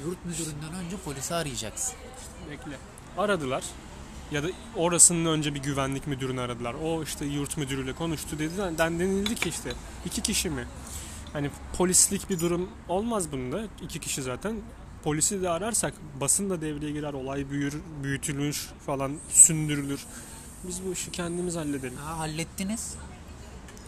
Yurt 0.06 0.26
müdüründen 0.26 0.86
önce 0.86 0.98
polisi 0.98 1.36
arayacaksın. 1.36 1.96
Bekle. 2.52 2.78
Aradılar. 3.18 3.64
Ya 4.32 4.44
da 4.44 4.48
orasının 4.76 5.26
önce 5.26 5.56
bir 5.56 5.60
güvenlik 5.60 6.08
müdürünü 6.08 6.42
aradılar. 6.42 6.74
O 6.84 7.04
işte 7.04 7.26
yurt 7.26 7.58
müdürüyle 7.58 7.94
konuştu 7.94 8.40
dedi. 8.40 8.58
Den 8.78 9.00
denildi 9.00 9.36
ki 9.36 9.50
işte 9.50 9.74
iki 10.06 10.22
kişi 10.22 10.50
mi? 10.50 10.68
Hani 11.34 11.50
polislik 11.78 12.30
bir 12.30 12.40
durum 12.40 12.70
olmaz 12.90 13.32
bunda. 13.32 13.62
İki 13.82 14.00
kişi 14.00 14.22
zaten. 14.22 14.56
Polisi 15.04 15.42
de 15.42 15.50
ararsak 15.50 15.94
basın 16.22 16.50
da 16.50 16.62
devreye 16.62 16.92
girer. 16.92 17.14
Olay 17.14 17.50
büyür, 17.50 17.82
büyütülür 18.04 18.70
falan 18.86 19.18
sündürülür. 19.30 20.06
Biz 20.68 20.86
bu 20.86 20.94
işi 20.94 21.12
kendimiz 21.12 21.56
halledelim. 21.56 21.98
Ha, 21.98 22.18
hallettiniz. 22.18 22.96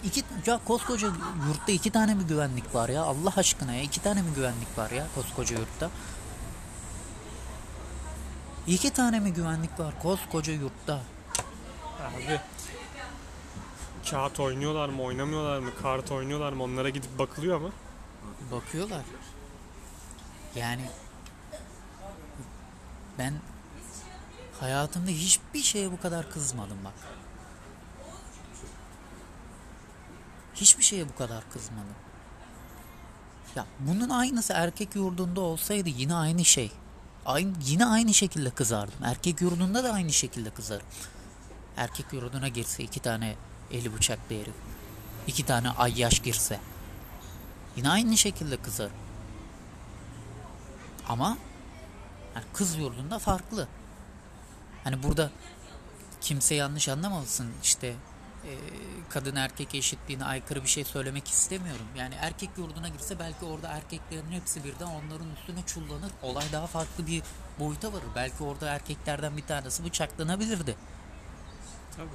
İki, 0.03 0.23
ya 0.45 0.59
koskoca 0.65 1.07
yurtta 1.47 1.71
iki 1.71 1.91
tane 1.91 2.13
mi 2.13 2.23
güvenlik 2.23 2.75
var 2.75 2.89
ya? 2.89 3.03
Allah 3.03 3.33
aşkına 3.37 3.73
ya 3.73 3.81
iki 3.81 4.01
tane 4.01 4.21
mi 4.21 4.33
güvenlik 4.35 4.77
var 4.77 4.91
ya 4.91 5.07
koskoca 5.15 5.57
yurtta? 5.59 5.89
İki 8.67 8.89
tane 8.89 9.19
mi 9.19 9.33
güvenlik 9.33 9.79
var 9.79 9.93
koskoca 10.01 10.53
yurtta? 10.53 11.01
Abi 11.99 12.41
kağıt 14.11 14.39
oynuyorlar 14.39 14.89
mı 14.89 15.01
oynamıyorlar 15.01 15.59
mı 15.59 15.69
kart 15.81 16.11
oynuyorlar 16.11 16.53
mı 16.53 16.63
onlara 16.63 16.89
gidip 16.89 17.19
bakılıyor 17.19 17.59
mu? 17.59 17.71
Bakıyorlar. 18.51 19.01
Yani 20.55 20.89
ben 23.17 23.33
hayatımda 24.59 25.11
hiçbir 25.11 25.61
şeye 25.61 25.91
bu 25.91 26.01
kadar 26.01 26.31
kızmadım 26.31 26.77
bak. 26.85 26.93
Hiçbir 30.61 30.83
şeye 30.83 31.09
bu 31.09 31.15
kadar 31.15 31.49
kızmadım. 31.49 31.95
Ya 33.55 33.65
bunun 33.79 34.09
aynısı 34.09 34.53
erkek 34.53 34.95
yurdunda 34.95 35.41
olsaydı 35.41 35.89
yine 35.89 36.15
aynı 36.15 36.45
şey. 36.45 36.71
Aynı, 37.25 37.53
yine 37.65 37.85
aynı 37.85 38.13
şekilde 38.13 38.49
kızardım. 38.49 39.03
Erkek 39.03 39.41
yurdunda 39.41 39.83
da 39.83 39.93
aynı 39.93 40.13
şekilde 40.13 40.49
kızarım. 40.49 40.85
Erkek 41.77 42.13
yurduna 42.13 42.47
girse 42.47 42.83
iki 42.83 42.99
tane 42.99 43.35
eli 43.71 43.93
bıçaklı 43.93 44.35
herif. 44.35 44.53
iki 45.27 45.45
tane 45.45 45.69
ayyaş 45.69 46.19
girse. 46.19 46.59
Yine 47.77 47.89
aynı 47.89 48.17
şekilde 48.17 48.57
kızarım. 48.57 48.97
Ama 51.09 51.37
yani 52.35 52.45
kız 52.53 52.75
yurdunda 52.75 53.19
farklı. 53.19 53.67
Hani 54.83 55.03
burada 55.03 55.31
kimse 56.21 56.55
yanlış 56.55 56.89
anlamasın 56.89 57.51
işte 57.63 57.95
e, 58.47 58.53
kadın 59.09 59.35
erkek 59.35 59.75
eşitliğine 59.75 60.25
aykırı 60.25 60.63
bir 60.63 60.67
şey 60.67 60.83
söylemek 60.83 61.27
istemiyorum. 61.27 61.85
Yani 61.97 62.15
erkek 62.15 62.49
yurduna 62.57 62.89
girse 62.89 63.19
belki 63.19 63.45
orada 63.45 63.67
erkeklerin 63.67 64.31
hepsi 64.31 64.63
birden 64.63 64.85
onların 64.85 65.35
üstüne 65.35 65.65
çullanır. 65.65 66.11
Olay 66.21 66.45
daha 66.51 66.67
farklı 66.67 67.07
bir 67.07 67.23
boyuta 67.59 67.93
varır. 67.93 68.07
Belki 68.15 68.43
orada 68.43 68.69
erkeklerden 68.69 69.37
bir 69.37 69.45
tanesi 69.45 69.85
bıçaklanabilirdi. 69.85 70.75
Tabii. 71.95 72.09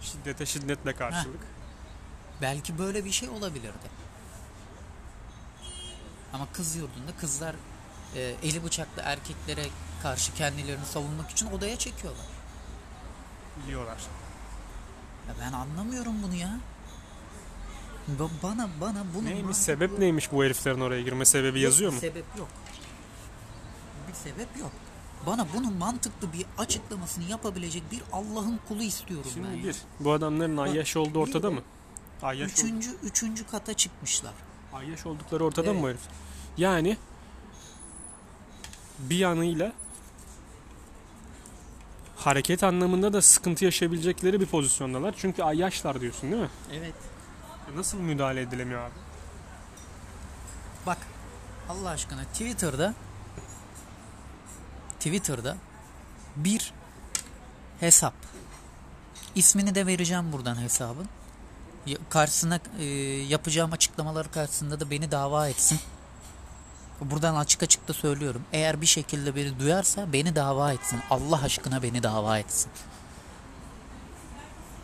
Şiddete 0.00 0.46
şiddetle 0.46 0.94
karşılık. 0.94 1.40
Belki 2.42 2.78
böyle 2.78 3.04
bir 3.04 3.12
şey 3.12 3.28
olabilirdi. 3.28 4.04
Ama 6.32 6.48
kız 6.52 6.76
yurdunda 6.76 7.16
kızlar 7.20 7.54
e, 8.14 8.20
eli 8.42 8.64
bıçaklı 8.64 9.02
erkeklere 9.02 9.66
karşı 10.02 10.34
kendilerini 10.34 10.86
savunmak 10.86 11.30
için 11.30 11.46
odaya 11.46 11.78
çekiyorlar. 11.78 12.26
Biliyorlar. 13.56 13.98
Ya 15.28 15.34
ben 15.40 15.52
anlamıyorum 15.52 16.14
bunu 16.22 16.34
ya. 16.34 16.58
Ba- 18.18 18.28
Bana 18.42 18.68
bana 18.80 19.04
bunu 19.14 19.24
Neymiş 19.24 19.56
sebep 19.56 19.98
neymiş 19.98 20.32
bu 20.32 20.44
heriflerin 20.44 20.80
oraya 20.80 21.02
girme 21.02 21.24
sebebi 21.24 21.60
yazıyor 21.60 21.92
mu? 21.92 21.98
Sebep 22.00 22.24
yok. 22.38 22.48
Bir 24.08 24.14
sebep 24.14 24.48
yok. 24.60 24.70
Bana 25.26 25.46
bunun 25.54 25.72
mantıklı 25.72 26.32
bir 26.32 26.46
açıklamasını 26.58 27.24
yapabilecek 27.24 27.82
bir 27.92 28.02
Allah'ın 28.12 28.60
kulu 28.68 28.82
istiyorum 28.82 29.30
ben. 29.36 29.42
Şimdi 29.52 29.64
bir, 29.68 29.76
bu 30.00 30.12
adamların 30.12 30.56
ayyaş 30.56 30.96
olduğu 30.96 31.18
ortada 31.20 31.50
mı? 31.50 31.60
Ayyaş, 32.22 32.50
ol- 32.50 32.52
Üçüncü, 32.54 32.90
üçüncü 33.02 33.46
kata 33.46 33.74
çıkmışlar. 33.74 34.32
ayyaş 34.72 35.06
oldukları 35.06 35.44
ortada 35.44 35.72
mı 35.72 35.78
Evet. 35.78 35.82
bu 35.84 35.88
herif? 35.88 36.00
Yani 36.56 36.96
bir 38.98 39.16
yanıyla 39.16 39.72
hareket 42.24 42.64
anlamında 42.64 43.12
da 43.12 43.22
sıkıntı 43.22 43.64
yaşayabilecekleri 43.64 44.40
bir 44.40 44.46
pozisyondalar. 44.46 45.14
Çünkü 45.18 45.42
ayyaşlar 45.42 46.00
diyorsun 46.00 46.30
değil 46.30 46.42
mi? 46.42 46.50
Evet. 46.72 46.94
Nasıl 47.76 47.98
müdahale 47.98 48.40
edilemiyor 48.40 48.80
abi? 48.80 48.94
Bak 50.86 50.98
Allah 51.68 51.88
aşkına 51.88 52.24
Twitter'da 52.24 52.94
Twitter'da 54.98 55.56
bir 56.36 56.72
hesap 57.80 58.14
ismini 59.34 59.74
de 59.74 59.86
vereceğim 59.86 60.32
buradan 60.32 60.62
hesabın 60.62 61.08
karşısına 62.10 62.60
e, 62.78 62.84
yapacağım 63.28 63.72
açıklamaları 63.72 64.30
karşısında 64.30 64.80
da 64.80 64.90
beni 64.90 65.10
dava 65.10 65.48
etsin 65.48 65.80
buradan 67.00 67.34
açık 67.34 67.62
açık 67.62 67.88
da 67.88 67.92
söylüyorum 67.92 68.42
eğer 68.52 68.80
bir 68.80 68.86
şekilde 68.86 69.36
beni 69.36 69.58
duyarsa 69.58 70.12
beni 70.12 70.36
dava 70.36 70.72
etsin 70.72 71.00
Allah 71.10 71.42
aşkına 71.42 71.82
beni 71.82 72.02
dava 72.02 72.38
etsin 72.38 72.70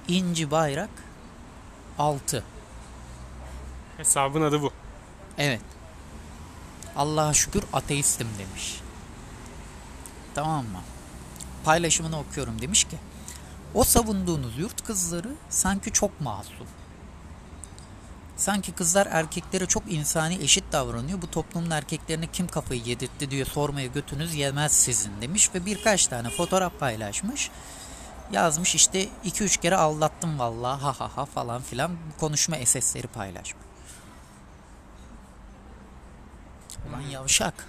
İnci 0.09 0.50
Bayrak 0.50 0.90
6 1.99 2.45
Hesabın 3.97 4.43
adı 4.43 4.62
bu. 4.62 4.73
Evet. 5.38 5.61
Allah'a 6.97 7.35
şükür 7.35 7.64
ateistim 7.73 8.29
demiş. 8.38 8.81
Tamam 10.35 10.64
mı? 10.64 10.81
Paylaşımını 11.64 12.19
okuyorum 12.19 12.62
demiş 12.62 12.85
ki 12.85 12.99
o 13.75 13.85
savunduğunuz 13.85 14.59
yurt 14.59 14.85
kızları 14.85 15.35
sanki 15.50 15.93
çok 15.93 16.21
masum. 16.21 16.67
Sanki 18.40 18.73
kızlar 18.73 19.09
erkeklere 19.11 19.66
çok 19.66 19.92
insani 19.92 20.35
eşit 20.35 20.64
davranıyor. 20.73 21.23
Bu 21.23 21.30
toplumun 21.30 21.70
erkeklerine 21.70 22.26
kim 22.26 22.49
kafayı 22.49 22.82
yedirtti 22.82 23.30
diye 23.30 23.44
sormaya 23.44 23.87
götünüz 23.87 24.35
yemez 24.35 24.73
sizin 24.73 25.20
demiş 25.20 25.54
ve 25.54 25.66
birkaç 25.66 26.06
tane 26.06 26.30
fotoğraf 26.30 26.78
paylaşmış. 26.78 27.50
Yazmış 28.32 28.75
işte 28.75 29.09
2-3 29.25 29.61
kere 29.61 29.76
aldattım 29.76 30.38
vallahi 30.38 30.80
ha 30.80 31.00
ha 31.00 31.11
ha 31.16 31.25
falan 31.25 31.62
filan 31.62 31.90
konuşma 32.20 32.56
esesleri 32.56 33.06
paylaşmış. 33.06 33.64
Ulan 36.88 37.00
yavşak. 37.00 37.66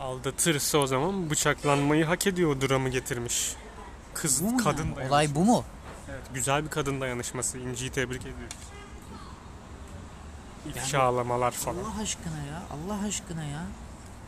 Aldatırsa 0.00 0.78
o 0.78 0.86
zaman 0.86 1.30
bıçaklanmayı 1.30 2.04
hak 2.04 2.26
ediyor 2.26 2.56
o 2.56 2.60
dramı 2.60 2.88
getirmiş. 2.88 3.52
Kız 4.14 4.44
Bu 4.44 4.50
mu 4.50 4.64
kadın 4.64 4.86
yani? 4.86 5.08
Olay 5.08 5.34
bu 5.34 5.44
mu? 5.44 5.64
Evet, 6.08 6.22
güzel 6.34 6.64
bir 6.64 6.70
kadın 6.70 7.00
dayanışması. 7.00 7.58
İnci'yi 7.58 7.90
tebrik 7.90 8.22
ediyoruz. 8.22 8.56
İfşalamalar 10.68 11.50
falan. 11.50 11.84
Allah 11.84 12.02
aşkına 12.02 12.38
ya. 12.38 12.62
Allah 12.72 13.06
aşkına 13.06 13.44
ya. 13.44 13.62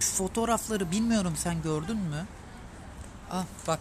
Şu 0.00 0.12
fotoğrafları 0.12 0.90
bilmiyorum 0.90 1.34
sen 1.36 1.62
gördün 1.62 1.96
mü? 1.96 2.26
Ah 3.30 3.44
bak. 3.66 3.80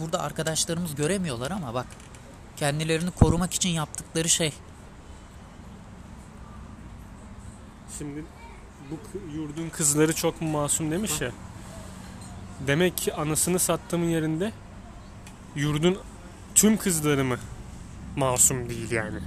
Burada 0.00 0.20
arkadaşlarımız 0.20 0.94
göremiyorlar 0.94 1.50
ama 1.50 1.74
bak. 1.74 1.86
Kendilerini 2.56 3.10
korumak 3.10 3.54
için 3.54 3.68
yaptıkları 3.68 4.28
şey. 4.28 4.52
Şimdi 7.98 8.24
bu 8.90 8.98
yurdun 9.36 9.68
kızları 9.68 10.14
çok 10.14 10.42
masum 10.42 10.90
demiş 10.90 11.20
ya. 11.20 11.30
Demek 12.66 12.96
ki 12.96 13.14
anasını 13.14 13.58
sattığımın 13.58 14.06
yerinde 14.06 14.52
yurdun 15.56 15.98
tüm 16.54 16.76
kızları 16.76 17.24
mı 17.24 17.36
masum 18.16 18.68
değil 18.68 18.90
yani. 18.90 19.18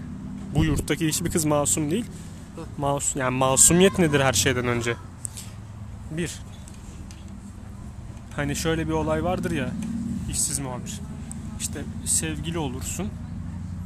Bu 0.56 0.66
yurttaki 0.66 1.08
hiçbir 1.08 1.32
kız 1.32 1.46
masum 1.46 1.92
değil. 1.92 2.06
Masum, 2.78 3.22
yani 3.22 3.38
masumiyet 3.38 4.00
nedir 4.00 4.20
her 4.20 4.34
şeyden 4.34 4.68
önce? 4.68 4.96
Bir. 6.12 6.40
Hani 8.36 8.56
şöyle 8.56 8.88
bir 8.88 8.94
olay 8.94 9.24
vardır 9.24 9.52
ya 9.52 9.70
işsiz 10.30 10.60
muhabir. 10.60 11.00
İşte 11.60 11.84
sevgili 12.06 12.58
olursun. 12.58 13.10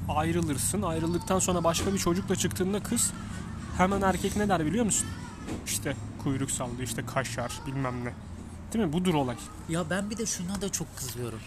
Ayrılırsın. 0.10 0.82
Ayrıldıktan 0.82 1.40
sonra 1.40 1.64
başka 1.64 1.94
bir 1.94 1.98
çocukla 1.98 2.36
çıktığında 2.36 2.84
kız 2.84 3.14
hemen 3.78 4.02
erkek 4.02 4.36
ne 4.36 4.50
der 4.50 4.66
biliyor 4.66 4.86
musun? 4.86 5.08
İşte 5.66 5.96
kuyruk 6.24 6.52
sallıyor 6.52 6.82
işte 6.82 7.06
kaşar 7.06 7.52
bilmem 7.68 8.06
ne. 8.06 8.14
Değil 8.74 8.86
mi? 8.86 8.94
Budur 8.94 9.14
olay. 9.14 9.36
Ya 9.70 9.90
ben 9.90 10.10
bir 10.10 10.18
de 10.18 10.26
şuna 10.26 10.62
da 10.62 10.70
çok 10.70 10.98
kızıyorum. 10.98 11.40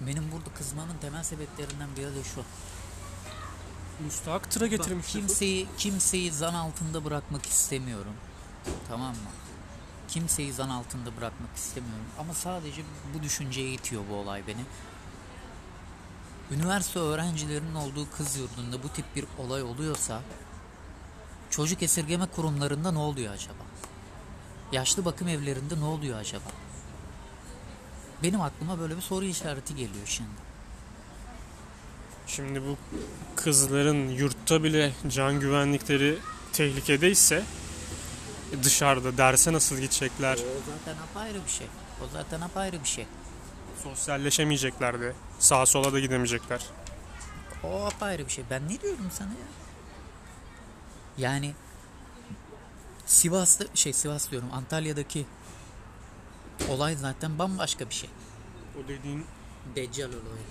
Benim 0.00 0.32
burada 0.32 0.50
kızmamın 0.58 0.96
temel 1.00 1.22
sebeplerinden 1.22 1.88
biri 1.96 2.14
de 2.14 2.24
şu. 2.34 2.44
Müstahak 4.04 4.50
tıra 4.50 4.64
Bak, 4.64 4.70
getirmiş. 4.70 5.06
kimseyi 5.12 5.66
kimseyi 5.78 6.32
zan 6.32 6.54
altında 6.54 7.04
bırakmak 7.04 7.46
istemiyorum. 7.46 8.14
Tamam 8.88 9.10
mı? 9.10 9.30
Kimseyi 10.08 10.52
zan 10.52 10.68
altında 10.68 11.16
bırakmak 11.16 11.56
istemiyorum. 11.56 12.04
Ama 12.18 12.34
sadece 12.34 12.82
bu 13.14 13.22
düşünceye 13.22 13.72
itiyor 13.72 14.02
bu 14.10 14.14
olay 14.14 14.46
beni. 14.46 14.64
Üniversite 16.50 16.98
öğrencilerinin 16.98 17.74
olduğu 17.74 18.10
kız 18.16 18.36
yurdunda 18.36 18.82
bu 18.82 18.88
tip 18.88 19.16
bir 19.16 19.24
olay 19.38 19.62
oluyorsa 19.62 20.22
çocuk 21.50 21.82
esirgeme 21.82 22.26
kurumlarında 22.26 22.92
ne 22.92 22.98
oluyor 22.98 23.34
acaba? 23.34 23.62
Yaşlı 24.72 25.04
bakım 25.04 25.28
evlerinde 25.28 25.80
ne 25.80 25.84
oluyor 25.84 26.18
acaba? 26.18 26.44
Benim 28.22 28.40
aklıma 28.40 28.78
böyle 28.78 28.96
bir 28.96 29.02
soru 29.02 29.24
işareti 29.24 29.76
geliyor 29.76 30.06
şimdi. 30.06 30.48
Şimdi 32.26 32.62
bu 32.62 32.76
kızların 33.36 34.08
yurtta 34.08 34.62
bile 34.62 34.92
can 35.08 35.40
güvenlikleri 35.40 36.18
tehlikedeyse 36.52 37.44
dışarıda 38.62 39.16
derse 39.16 39.52
nasıl 39.52 39.76
gidecekler? 39.76 40.34
O 40.34 40.60
zaten 40.70 41.02
apayrı 41.02 41.44
bir 41.44 41.50
şey. 41.50 41.66
O 42.04 42.08
zaten 42.12 42.40
apayrı 42.40 42.80
bir 42.80 42.88
şey. 42.88 43.06
Sosyalleşemeyecekler 43.84 45.00
de. 45.00 45.12
Sağa 45.38 45.66
sola 45.66 45.92
da 45.92 46.00
gidemeyecekler. 46.00 46.66
O 47.64 47.84
apayrı 47.86 48.26
bir 48.26 48.32
şey. 48.32 48.44
Ben 48.50 48.68
ne 48.68 48.80
diyorum 48.80 49.10
sana 49.12 49.28
ya? 49.28 49.46
Yani 51.18 51.54
Sivas'ta 53.06 53.64
şey 53.74 53.92
Sivas 53.92 54.30
diyorum 54.30 54.48
Antalya'daki 54.52 55.26
olay 56.68 56.96
zaten 56.96 57.38
bambaşka 57.38 57.88
bir 57.90 57.94
şey. 57.94 58.10
O 58.84 58.88
dediğin 58.88 59.24
Deccal 59.76 60.08
olayı. 60.08 60.42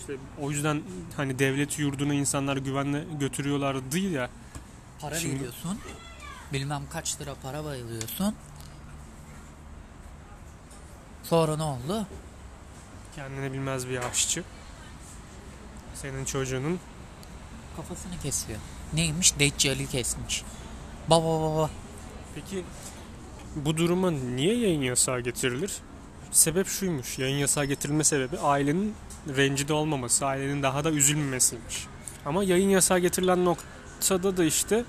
işte 0.00 0.16
o 0.40 0.50
yüzden 0.50 0.82
hani 1.16 1.38
devlet 1.38 1.78
yurduna 1.78 2.14
insanlar 2.14 2.56
güvenle 2.56 3.04
götürüyorlar 3.20 3.92
değil 3.92 4.10
ya. 4.10 4.30
Para 5.00 5.14
Şimdi- 5.14 5.34
veriyorsun. 5.34 5.78
Bilmem 6.52 6.82
kaç 6.92 7.20
lira 7.20 7.34
para 7.42 7.64
bayılıyorsun. 7.64 8.34
Sonra 11.22 11.56
ne 11.56 11.62
oldu? 11.62 12.06
Kendine 13.16 13.52
bilmez 13.52 13.88
bir 13.88 13.98
aşçı. 13.98 14.44
Senin 15.94 16.24
çocuğunun 16.24 16.80
Kafasını 17.76 18.18
kesiyor. 18.22 18.58
Neymiş? 18.92 19.38
Deccali 19.38 19.86
kesmiş. 19.88 20.44
Baba 21.10 21.40
baba. 21.42 21.70
Peki 22.34 22.64
bu 23.56 23.76
duruma 23.76 24.10
niye 24.10 24.58
yayın 24.58 24.82
yasağı 24.82 25.20
getirilir? 25.20 25.72
Sebep 26.30 26.68
şuymuş. 26.68 27.18
Yayın 27.18 27.36
yasağı 27.36 27.64
getirilme 27.64 28.04
sebebi 28.04 28.38
ailenin 28.38 28.94
rencide 29.36 29.72
olmaması, 29.72 30.26
ailenin 30.26 30.62
daha 30.62 30.84
da 30.84 30.90
üzülmemesiymiş. 30.90 31.86
Ama 32.26 32.44
yayın 32.44 32.68
yasağı 32.68 32.98
getirilen 32.98 33.44
noktada 33.44 34.36
da 34.36 34.44
işte 34.44 34.84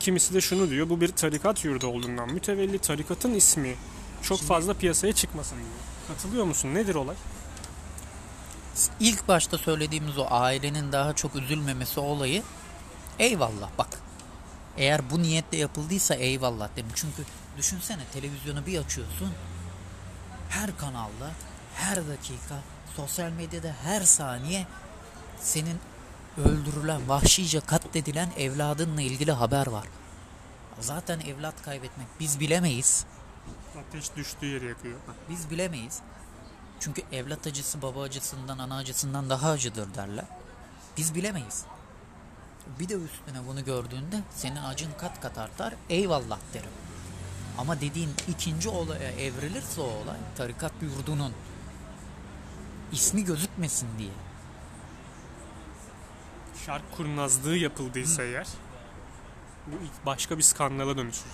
kimisi 0.00 0.34
de 0.34 0.40
şunu 0.40 0.70
diyor. 0.70 0.88
Bu 0.88 1.00
bir 1.00 1.08
tarikat 1.08 1.64
yurdu 1.64 1.86
olduğundan 1.86 2.32
mütevelli 2.32 2.78
tarikatın 2.78 3.34
ismi 3.34 3.74
çok 4.22 4.38
Şimdi- 4.38 4.48
fazla 4.48 4.74
piyasaya 4.74 5.12
çıkmasın 5.12 5.56
diyor. 5.56 5.68
Katılıyor 6.08 6.44
musun? 6.44 6.74
Nedir 6.74 6.94
olay? 6.94 7.16
İlk 9.00 9.28
başta 9.28 9.58
söylediğimiz 9.58 10.18
o 10.18 10.26
ailenin 10.30 10.92
daha 10.92 11.12
çok 11.12 11.36
üzülmemesi 11.36 12.00
olayı 12.00 12.42
eyvallah 13.18 13.68
bak. 13.78 13.88
Eğer 14.76 15.10
bu 15.10 15.22
niyetle 15.22 15.58
yapıldıysa 15.58 16.14
eyvallah 16.14 16.68
derim. 16.76 16.88
Çünkü 16.94 17.22
düşünsene 17.56 18.02
televizyonu 18.12 18.66
bir 18.66 18.78
açıyorsun. 18.78 19.32
Her 20.48 20.78
kanalda, 20.78 21.30
her 21.74 22.08
dakika, 22.08 22.54
sosyal 22.96 23.30
medyada 23.30 23.76
her 23.84 24.00
saniye 24.00 24.66
senin 25.40 25.78
öldürülen, 26.38 27.08
vahşice 27.08 27.60
katledilen 27.60 28.30
evladınla 28.38 29.00
ilgili 29.00 29.32
haber 29.32 29.66
var. 29.66 29.86
Zaten 30.80 31.20
evlat 31.20 31.62
kaybetmek 31.62 32.06
biz 32.20 32.40
bilemeyiz. 32.40 33.06
Ateş 33.88 34.16
düştüğü 34.16 34.46
yeri 34.46 34.66
yakıyor. 34.66 34.98
Biz 35.30 35.50
bilemeyiz. 35.50 36.00
Çünkü 36.80 37.02
evlat 37.12 37.46
acısı 37.46 37.82
baba 37.82 38.02
acısından, 38.02 38.58
ana 38.58 38.76
acısından 38.76 39.30
daha 39.30 39.50
acıdır 39.50 39.94
derler. 39.94 40.24
Biz 40.96 41.14
bilemeyiz. 41.14 41.64
Bir 42.78 42.88
de 42.88 42.94
üstüne 42.94 43.46
bunu 43.48 43.64
gördüğünde 43.64 44.20
senin 44.36 44.56
acın 44.56 44.90
kat 45.00 45.20
kat 45.20 45.38
artar. 45.38 45.74
Eyvallah 45.90 46.38
derim. 46.54 46.70
Ama 47.58 47.80
dediğin 47.80 48.10
ikinci 48.28 48.68
olaya 48.68 49.10
evrilirse 49.10 49.80
o 49.80 49.84
olay 49.84 50.16
tarikat 50.36 50.72
yurdunun 50.82 51.32
ismi 52.92 53.24
gözükmesin 53.24 53.88
diye. 53.98 54.10
Şark 56.66 56.96
kurnazlığı 56.96 57.56
yapıldıysa 57.56 58.22
eğer 58.22 58.46
bu 59.66 59.76
başka 60.06 60.38
bir 60.38 60.42
skandala 60.42 60.96
dönüşür. 60.96 61.32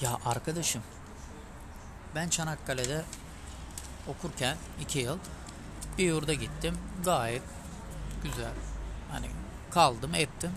Ya 0.00 0.18
arkadaşım 0.24 0.82
ben 2.14 2.28
Çanakkale'de 2.28 3.04
okurken 4.08 4.56
iki 4.80 4.98
yıl 4.98 5.18
bir 5.98 6.04
yurda 6.04 6.34
gittim. 6.34 6.78
Gayet 7.04 7.42
güzel. 8.22 8.52
Hani 9.10 9.30
kaldım 9.70 10.14
ettim. 10.14 10.50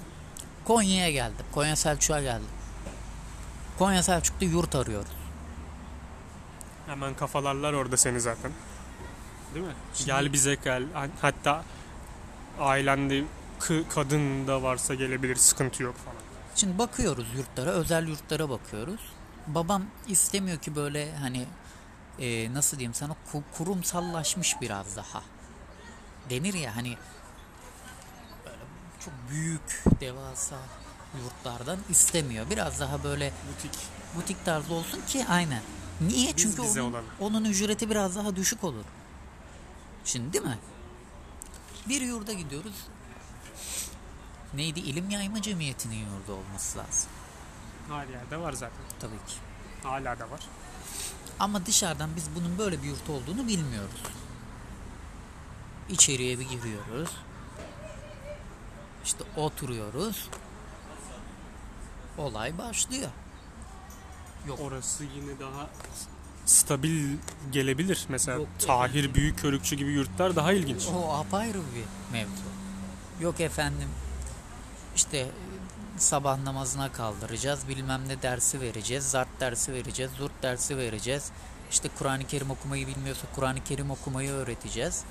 Konya'ya 0.65 1.11
geldim. 1.11 1.45
Konya 1.51 1.75
Selçuk'a 1.75 2.21
geldim. 2.21 2.47
Konya 3.79 4.03
Selçuk'ta 4.03 4.45
yurt 4.45 4.75
arıyoruz. 4.75 5.11
Hemen 6.87 7.13
kafalarlar 7.15 7.73
orada 7.73 7.97
seni 7.97 8.19
zaten. 8.21 8.51
Değil 9.55 9.65
mi? 9.65 9.73
Şimdi- 9.93 10.07
Gel 10.07 10.33
bize 10.33 10.55
gel. 10.63 10.83
Hatta 11.21 11.63
ailende 12.59 13.23
kadın 13.89 14.47
da 14.47 14.63
varsa 14.63 14.93
gelebilir 14.95 15.35
sıkıntı 15.35 15.83
yok 15.83 15.95
falan. 15.97 16.17
Şimdi 16.55 16.77
bakıyoruz 16.77 17.27
yurtlara, 17.37 17.69
özel 17.69 18.07
yurtlara 18.07 18.49
bakıyoruz. 18.49 18.99
Babam 19.47 19.83
istemiyor 20.07 20.57
ki 20.57 20.75
böyle 20.75 21.15
hani 21.15 21.45
e, 22.19 22.53
nasıl 22.53 22.77
diyeyim 22.79 22.93
sana 22.93 23.15
ku- 23.33 23.43
kurumsallaşmış 23.57 24.55
biraz 24.61 24.95
daha. 24.97 25.21
Denir 26.29 26.53
ya 26.53 26.75
hani 26.75 26.97
böyle 28.45 28.57
çok 29.05 29.13
büyük, 29.29 29.83
devasa 30.01 30.55
yurtlardan 31.23 31.79
istemiyor. 31.89 32.49
Biraz 32.49 32.79
daha 32.79 33.03
böyle 33.03 33.33
Butik. 33.55 33.71
butik 34.15 34.45
tarzı 34.45 34.73
olsun 34.73 35.01
ki 35.07 35.25
aynen. 35.29 35.61
Niye? 36.01 36.27
Biz 36.37 36.43
Çünkü 36.43 36.61
onun, 36.61 36.91
olalım. 36.91 37.05
onun 37.19 37.45
ücreti 37.45 37.89
biraz 37.89 38.15
daha 38.15 38.35
düşük 38.35 38.63
olur. 38.63 38.83
Şimdi 40.05 40.33
değil 40.33 40.45
mi? 40.45 40.57
Bir 41.89 42.01
yurda 42.01 42.33
gidiyoruz. 42.33 42.75
Neydi? 44.53 44.79
İlim 44.79 45.09
Yayma 45.09 45.41
Cemiyeti'nin 45.41 45.95
yurdu 45.95 46.33
olması 46.33 46.77
lazım. 46.77 47.09
Her 47.89 48.07
yerde 48.07 48.37
var 48.37 48.53
zaten. 48.53 48.77
Tabii 48.99 49.17
ki. 49.27 49.35
Hala 49.83 50.19
da 50.19 50.29
var. 50.31 50.39
Ama 51.39 51.65
dışarıdan 51.65 52.09
biz 52.15 52.29
bunun 52.35 52.57
böyle 52.57 52.81
bir 52.83 52.87
yurt 52.87 53.09
olduğunu 53.09 53.47
bilmiyoruz. 53.47 54.01
İçeriye 55.89 56.39
bir 56.39 56.49
giriyoruz. 56.49 57.09
İşte 59.05 59.23
oturuyoruz. 59.37 60.29
Olay 62.17 62.57
başlıyor. 62.57 63.09
Yok. 64.47 64.59
Orası 64.61 65.03
yine 65.03 65.39
daha 65.39 65.69
stabil 66.45 67.17
gelebilir. 67.51 68.05
Mesela 68.09 68.37
Yok, 68.37 68.47
Tahir 68.59 68.89
efendim. 68.89 69.11
Büyük 69.13 69.39
Körükçü 69.39 69.75
gibi 69.75 69.91
yurtlar 69.91 70.35
daha 70.35 70.53
ilginç. 70.53 70.87
O 70.87 71.13
apayrı 71.13 71.57
bir 71.57 72.13
mevzu. 72.13 72.43
Yok 73.21 73.39
efendim 73.39 73.89
işte 74.95 75.27
sabah 75.97 76.37
namazına 76.37 76.91
kaldıracağız 76.91 77.67
bilmem 77.67 78.01
ne 78.07 78.21
dersi 78.21 78.61
vereceğiz 78.61 79.03
zart 79.03 79.27
dersi 79.39 79.73
vereceğiz 79.73 80.11
zurt 80.11 80.43
dersi 80.43 80.77
vereceğiz 80.77 81.31
işte 81.71 81.89
Kur'an-ı 81.99 82.27
Kerim 82.27 82.51
okumayı 82.51 82.87
bilmiyorsa 82.87 83.21
Kur'an-ı 83.35 83.63
Kerim 83.63 83.91
okumayı 83.91 84.31
öğreteceğiz. 84.31 85.03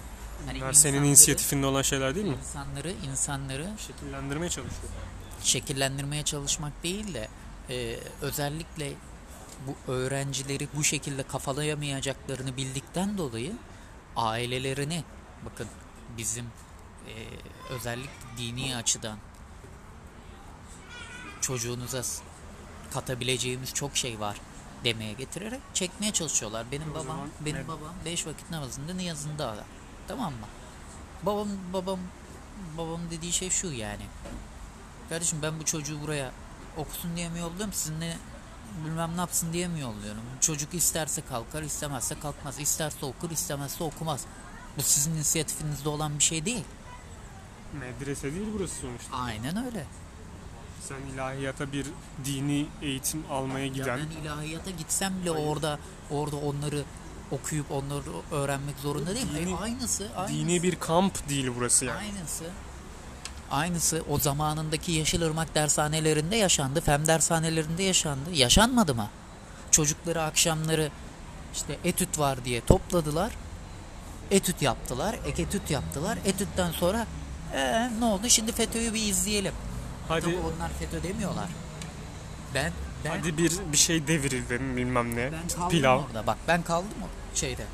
Hani 0.46 0.60
Bunlar 0.60 0.72
senin 0.72 1.02
inisiyatifinde 1.04 1.66
olan 1.66 1.82
şeyler 1.82 2.14
değil 2.14 2.26
mi? 2.26 2.36
İnsanları 2.38 2.92
insanları 3.10 3.68
Şekillendirmeye 3.78 4.50
çalışıyor. 4.50 4.92
Şekillendirmeye 5.44 6.22
çalışmak 6.22 6.82
değil 6.82 7.14
de 7.14 7.28
e, 7.70 7.98
özellikle 8.20 8.92
bu 9.66 9.92
öğrencileri 9.92 10.68
bu 10.74 10.84
şekilde 10.84 11.22
kafalayamayacaklarını 11.22 12.56
bildikten 12.56 13.18
dolayı 13.18 13.52
ailelerini 14.16 15.04
bakın 15.44 15.68
bizim 16.16 16.44
e, 17.08 17.12
özellikle 17.70 18.12
dini 18.38 18.76
açıdan 18.76 19.18
çocuğunuza 21.40 22.02
katabileceğimiz 22.92 23.74
çok 23.74 23.96
şey 23.96 24.20
var 24.20 24.40
demeye 24.84 25.12
getirerek 25.12 25.60
çekmeye 25.74 26.12
çalışıyorlar. 26.12 26.66
Benim 26.72 26.90
O 26.90 26.94
babam 26.94 27.06
zaman 27.06 27.28
benim 27.40 27.62
ne- 27.62 27.68
babam 27.68 27.94
beş 28.04 28.26
vakit 28.26 28.50
namazında 28.50 28.94
niyazında 28.94 29.50
adam. 29.50 29.64
Tamam 30.08 30.32
mı? 30.32 30.46
Babam 31.22 31.48
babam 31.72 31.98
babam 32.78 33.00
dediği 33.10 33.32
şey 33.32 33.50
şu 33.50 33.66
yani. 33.72 34.02
Kardeşim 35.08 35.38
ben 35.42 35.60
bu 35.60 35.64
çocuğu 35.64 36.00
buraya 36.02 36.32
okusun 36.76 37.16
diye 37.16 37.28
mi 37.28 37.38
yolluyorum? 37.38 37.72
Sizinle 37.72 38.16
bilmem 38.84 39.10
ne 39.16 39.20
yapsın 39.20 39.52
diye 39.52 39.68
mi 39.68 39.80
yolluyorum? 39.80 40.22
Çocuk 40.40 40.74
isterse 40.74 41.22
kalkar, 41.28 41.62
istemezse 41.62 42.18
kalkmaz. 42.20 42.60
İsterse 42.60 43.06
okur, 43.06 43.30
istemezse 43.30 43.84
okumaz. 43.84 44.24
Bu 44.76 44.82
sizin 44.82 45.12
inisiyatifinizde 45.14 45.88
olan 45.88 46.18
bir 46.18 46.24
şey 46.24 46.44
değil. 46.44 46.64
Medrese 47.80 48.34
değil 48.34 48.46
burası 48.58 48.74
sonuçta. 48.80 49.16
Aynen 49.16 49.64
öyle. 49.66 49.86
Sen 50.88 50.96
ilahiyata 51.14 51.72
bir 51.72 51.86
dini 52.24 52.66
eğitim 52.82 53.24
almaya 53.30 53.66
Ya 53.66 53.72
giden 53.72 54.00
ben 54.16 54.22
ilahiyata 54.22 54.70
gitsem 54.70 55.14
bile 55.22 55.30
Hayır. 55.30 55.46
orada 55.46 55.78
orada 56.10 56.36
onları 56.36 56.84
okuyup 57.30 57.70
onları 57.70 58.02
öğrenmek 58.30 58.78
zorunda 58.78 59.14
değil 59.14 59.30
mi? 59.32 59.38
Dini- 59.38 59.56
aynısı, 59.56 60.08
aynısı. 60.16 60.34
dini 60.34 60.62
bir 60.62 60.76
kamp 60.80 61.28
değil 61.28 61.50
burası 61.56 61.84
yani. 61.84 61.98
Aynısı. 61.98 62.44
Aynısı 63.52 64.02
o 64.10 64.18
zamanındaki 64.18 64.92
Yeşilırmak 64.92 65.54
dershanelerinde 65.54 66.36
yaşandı. 66.36 66.80
Fen 66.80 67.06
dershanelerinde 67.06 67.82
yaşandı. 67.82 68.30
Yaşanmadı 68.32 68.94
mı? 68.94 69.08
Çocukları 69.70 70.22
akşamları 70.22 70.90
işte 71.54 71.78
etüt 71.84 72.18
var 72.18 72.44
diye 72.44 72.60
topladılar. 72.60 73.32
Etüt 74.30 74.62
yaptılar. 74.62 75.16
Ek 75.26 75.42
etüt 75.42 75.70
yaptılar. 75.70 76.18
Etütten 76.24 76.70
sonra 76.70 77.06
ee, 77.54 77.90
ne 77.98 78.04
oldu? 78.04 78.28
Şimdi 78.28 78.52
FETÖ'yü 78.52 78.94
bir 78.94 79.02
izleyelim. 79.02 79.54
Hadi 80.08 80.20
Tabii 80.20 80.36
onlar 80.36 80.70
FETÖ 80.78 81.02
demiyorlar. 81.02 81.48
Ben 82.54 82.72
ben 83.04 83.10
hadi 83.10 83.38
bir 83.38 83.52
bir 83.72 83.76
şey 83.76 84.06
devrildi 84.06 84.60
bilmem 84.76 85.16
ne. 85.16 85.32
ben 85.32 85.48
kaldım 85.48 85.68
Pilav. 85.68 85.98
orada. 85.98 86.26
Bak 86.26 86.36
ben 86.48 86.62
kaldım 86.62 86.98
o 87.02 87.36
şeyde. 87.36 87.64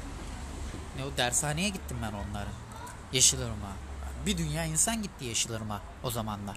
Ne 0.96 1.04
o 1.04 1.16
dershaneye 1.16 1.68
gittim 1.68 1.96
ben 2.02 2.12
onların. 2.12 2.52
Yeşilırmak'a. 3.12 3.88
Bir 4.26 4.38
dünya 4.38 4.64
insan 4.64 5.02
gitti 5.02 5.24
Yeşilırmak'a 5.24 5.82
o 6.02 6.10
zamanlar. 6.10 6.56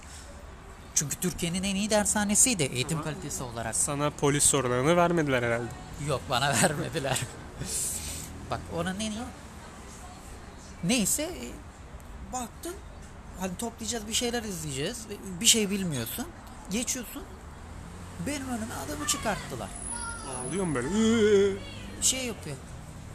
Çünkü 0.96 1.16
Türkiye'nin 1.16 1.64
en 1.64 1.76
iyi 1.76 1.90
dershanesiydi 1.90 2.64
eğitim 2.64 2.98
Ama- 2.98 3.04
kalitesi 3.06 3.44
olarak. 3.44 3.76
Sana 3.76 4.10
polis 4.10 4.44
sorularını 4.44 4.96
vermediler 4.96 5.44
herhalde. 5.44 5.68
Yok 6.08 6.22
bana 6.30 6.50
vermediler. 6.64 7.20
Bak 8.52 8.60
oranın 8.76 9.00
en 9.00 9.12
iyi. 9.12 9.22
Neyse 10.84 11.24
e, 11.24 11.48
baktın 12.34 12.76
hani 13.40 13.58
toplayacağız 13.58 14.08
bir 14.08 14.14
şeyler 14.14 14.44
izleyeceğiz. 14.44 15.06
Bir 15.42 15.46
şey 15.46 15.70
bilmiyorsun. 15.70 16.28
Geçiyorsun. 16.72 17.24
Benim 18.28 18.50
önüme 18.50 18.74
adamı 18.86 19.08
çıkarttılar. 19.08 19.70
Ağlıyorum 20.48 20.76
böyle. 20.76 20.88
"Iıı." 20.90 21.58
şey 22.02 22.26
yapıyor. 22.26 22.56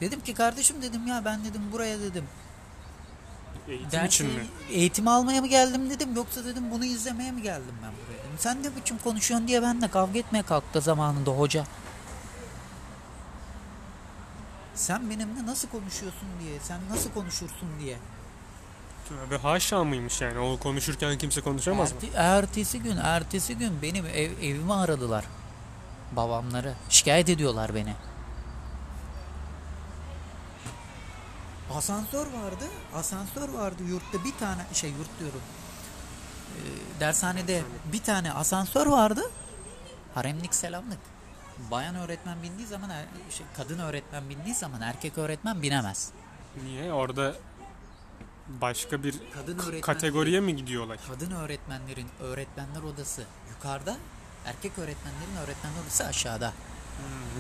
Dedim 0.00 0.20
ki 0.20 0.34
kardeşim 0.34 0.82
dedim 0.82 1.06
ya 1.06 1.24
ben 1.24 1.44
dedim 1.44 1.62
buraya 1.72 2.00
dedim. 2.00 2.24
Eğitim 3.68 3.90
Dersi, 3.92 4.06
için 4.06 4.26
mi? 4.26 4.46
eğitim 4.70 5.08
almaya 5.08 5.40
mı 5.40 5.46
geldim 5.46 5.90
dedim 5.90 6.16
yoksa 6.16 6.44
dedim 6.44 6.70
bunu 6.70 6.84
izlemeye 6.84 7.32
mi 7.32 7.42
geldim 7.42 7.74
ben 7.82 7.90
buraya 7.92 8.18
dedim. 8.18 8.38
Sen 8.38 8.64
de 8.64 8.76
biçim 8.76 8.98
konuşuyorsun 8.98 9.48
diye 9.48 9.62
benimle 9.62 9.88
kavga 9.88 10.18
etmeye 10.18 10.42
kalktı 10.42 10.80
zamanında 10.80 11.30
hoca. 11.30 11.64
Sen 14.74 15.10
benimle 15.10 15.46
nasıl 15.46 15.68
konuşuyorsun 15.68 16.28
diye, 16.44 16.60
sen 16.62 16.80
nasıl 16.90 17.10
konuşursun 17.10 17.68
diye. 17.80 17.96
Tövbe 19.08 19.36
haşa 19.38 19.84
mıymış 19.84 20.20
yani? 20.20 20.38
O 20.38 20.58
konuşurken 20.58 21.18
kimse 21.18 21.40
konuşamaz 21.40 21.92
mı? 21.92 21.98
Erti- 22.00 22.16
ertesi 22.16 22.80
gün, 22.82 22.96
ertesi 22.96 23.56
gün 23.56 23.82
benim 23.82 24.06
ev, 24.06 24.30
evimi 24.42 24.74
aradılar. 24.74 25.24
Babamları. 26.12 26.74
Şikayet 26.88 27.28
ediyorlar 27.28 27.74
beni. 27.74 27.92
Asansör 31.74 32.26
vardı. 32.26 32.64
Asansör 32.94 33.48
vardı 33.48 33.82
yurtta 33.88 34.24
bir 34.24 34.32
tane 34.40 34.62
şey 34.72 34.90
yurt 34.90 35.18
diyorum. 35.20 35.40
Ee, 36.56 37.00
dershanede 37.00 37.62
bir 37.92 38.02
tane 38.02 38.32
asansör 38.32 38.86
vardı. 38.86 39.22
Haremlik 40.14 40.54
selamlık. 40.54 40.98
Bayan 41.70 41.94
öğretmen 41.96 42.42
bindiği 42.42 42.66
zaman 42.66 42.90
er- 42.90 43.06
şey, 43.30 43.46
kadın 43.56 43.78
öğretmen 43.78 44.28
bindiği 44.28 44.54
zaman 44.54 44.80
erkek 44.80 45.18
öğretmen 45.18 45.62
binemez. 45.62 46.10
Niye? 46.64 46.92
Orada 46.92 47.34
başka 48.48 49.02
bir 49.02 49.14
Kadın 49.34 49.80
kategoriye 49.80 50.40
mi 50.40 50.56
gidiyorlar? 50.56 50.98
kadın 51.08 51.30
öğretmenlerin 51.30 52.06
öğretmenler 52.20 52.82
odası 52.82 53.22
yukarıda, 53.50 53.96
erkek 54.44 54.72
öğretmenlerin 54.78 55.36
öğretmenler 55.44 55.82
odası 55.82 56.04
aşağıda. 56.06 56.52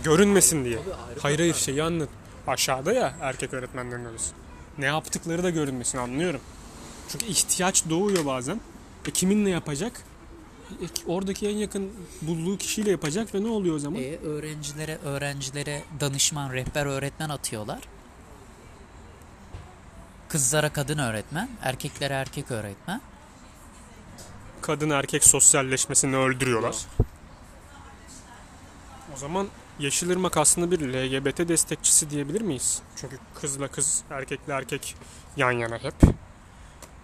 Görünmesin 0.04 0.64
diye. 0.64 0.76
Tabii 0.78 0.94
ayrı 0.94 1.20
Hayır 1.20 1.38
hayır 1.38 1.54
şeyi 1.54 1.82
anlat. 1.82 2.08
Aşağıda 2.46 2.92
ya 2.92 3.14
erkek 3.20 3.54
öğretmenlerin 3.54 4.04
odası. 4.04 4.34
Ne 4.78 4.86
yaptıkları 4.86 5.42
da 5.42 5.50
görünmesin 5.50 5.98
anlıyorum. 5.98 6.40
Çünkü 7.08 7.26
ihtiyaç 7.26 7.90
doğuyor 7.90 8.26
bazen. 8.26 8.60
E 9.08 9.10
kiminle 9.10 9.50
yapacak? 9.50 10.02
E, 10.70 10.86
oradaki 11.06 11.48
en 11.48 11.56
yakın 11.56 11.92
bulduğu 12.22 12.58
kişiyle 12.58 12.90
yapacak 12.90 13.34
ve 13.34 13.42
ne 13.42 13.48
oluyor 13.48 13.76
o 13.76 13.78
zaman? 13.78 14.02
E, 14.02 14.16
öğrencilere 14.16 14.98
öğrencilere 15.04 15.82
danışman, 16.00 16.52
rehber 16.52 16.86
öğretmen 16.86 17.28
atıyorlar. 17.28 17.80
Kızlara 20.28 20.72
kadın 20.72 20.98
öğretmen, 20.98 21.48
erkeklere 21.62 22.14
erkek 22.14 22.50
öğretmen. 22.50 23.00
Kadın 24.60 24.90
erkek 24.90 25.24
sosyalleşmesini 25.24 26.16
öldürüyorlar. 26.16 26.76
O 29.14 29.18
zaman 29.18 29.48
Yeşilırmak 29.78 30.36
aslında 30.36 30.70
bir 30.70 30.80
LGBT 30.80 31.48
destekçisi 31.48 32.10
diyebilir 32.10 32.40
miyiz? 32.40 32.82
Çünkü 32.96 33.18
kızla 33.34 33.68
kız, 33.68 34.02
erkekle 34.10 34.52
erkek 34.52 34.94
yan 35.36 35.50
yana 35.50 35.78
hep. 35.78 35.94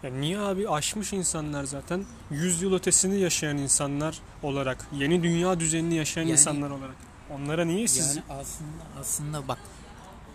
Ya 0.02 0.11
niye 0.11 0.38
abi 0.38 0.68
aşmış 0.68 1.12
insanlar 1.12 1.64
zaten 1.64 2.04
100 2.30 2.62
yıl 2.62 2.74
ötesini 2.74 3.20
yaşayan 3.20 3.56
insanlar 3.58 4.18
olarak, 4.42 4.87
yeni 4.92 5.22
dünya 5.22 5.61
düzenini 5.61 5.94
yaşayan 5.94 6.22
Yani- 6.22 6.32
insanlar 6.32 6.70
olarak. 6.70 6.94
Onlara 7.30 7.64
niye 7.64 7.88
siz 7.88 8.16
Yani 8.16 8.24
aslında 8.30 8.82
aslında 9.00 9.48
bak 9.48 9.58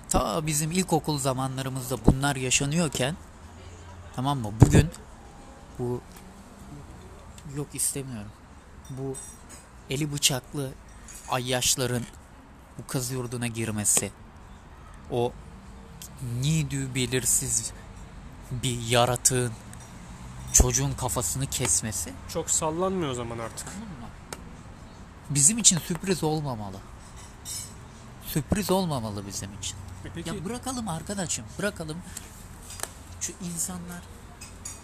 ta 0.09 0.47
bizim 0.47 0.71
ilkokul 0.71 1.17
zamanlarımızda 1.19 1.97
bunlar 2.05 2.35
yaşanıyorken 2.35 3.15
tamam 4.15 4.39
mı? 4.39 4.51
Bugün 4.65 4.89
bu 5.79 6.01
yok 7.55 7.67
istemiyorum. 7.73 8.31
Bu 8.89 9.15
eli 9.89 10.13
bıçaklı 10.13 10.71
ayyaşların 11.29 12.03
bu 12.77 12.87
kız 12.87 13.11
yurduna 13.11 13.47
girmesi 13.47 14.11
o 15.11 15.33
nidü 16.41 16.95
belirsiz 16.95 17.71
bir 18.51 18.79
yaratığın 18.81 19.51
çocuğun 20.53 20.93
kafasını 20.93 21.45
kesmesi 21.45 22.13
çok 22.33 22.49
sallanmıyor 22.49 23.11
o 23.11 23.13
zaman 23.13 23.39
artık. 23.39 23.67
Tamam 23.67 23.87
mı? 23.87 24.07
Bizim 25.29 25.57
için 25.57 25.77
sürpriz 25.79 26.23
olmamalı. 26.23 26.77
Sürpriz 28.27 28.71
olmamalı 28.71 29.27
bizim 29.27 29.53
için. 29.53 29.75
E 30.05 30.09
peki 30.15 30.29
Ya 30.29 30.45
bırakalım 30.45 30.87
arkadaşım, 30.87 31.45
bırakalım. 31.59 31.97
Şu 33.21 33.33
insanlar 33.53 34.01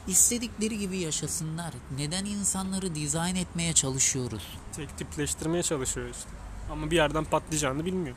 istedikleri 0.07 0.79
gibi 0.79 0.97
yaşasınlar. 0.97 1.73
Neden 1.97 2.25
insanları 2.25 2.95
dizayn 2.95 3.35
etmeye 3.35 3.73
çalışıyoruz? 3.73 4.43
tek 4.75 4.97
tipleştirmeye 4.97 5.63
çalışıyor 5.63 6.09
işte. 6.09 6.29
Ama 6.73 6.91
bir 6.91 6.95
yerden 6.95 7.23
patlayacağını 7.23 7.85
bilmiyor. 7.85 8.15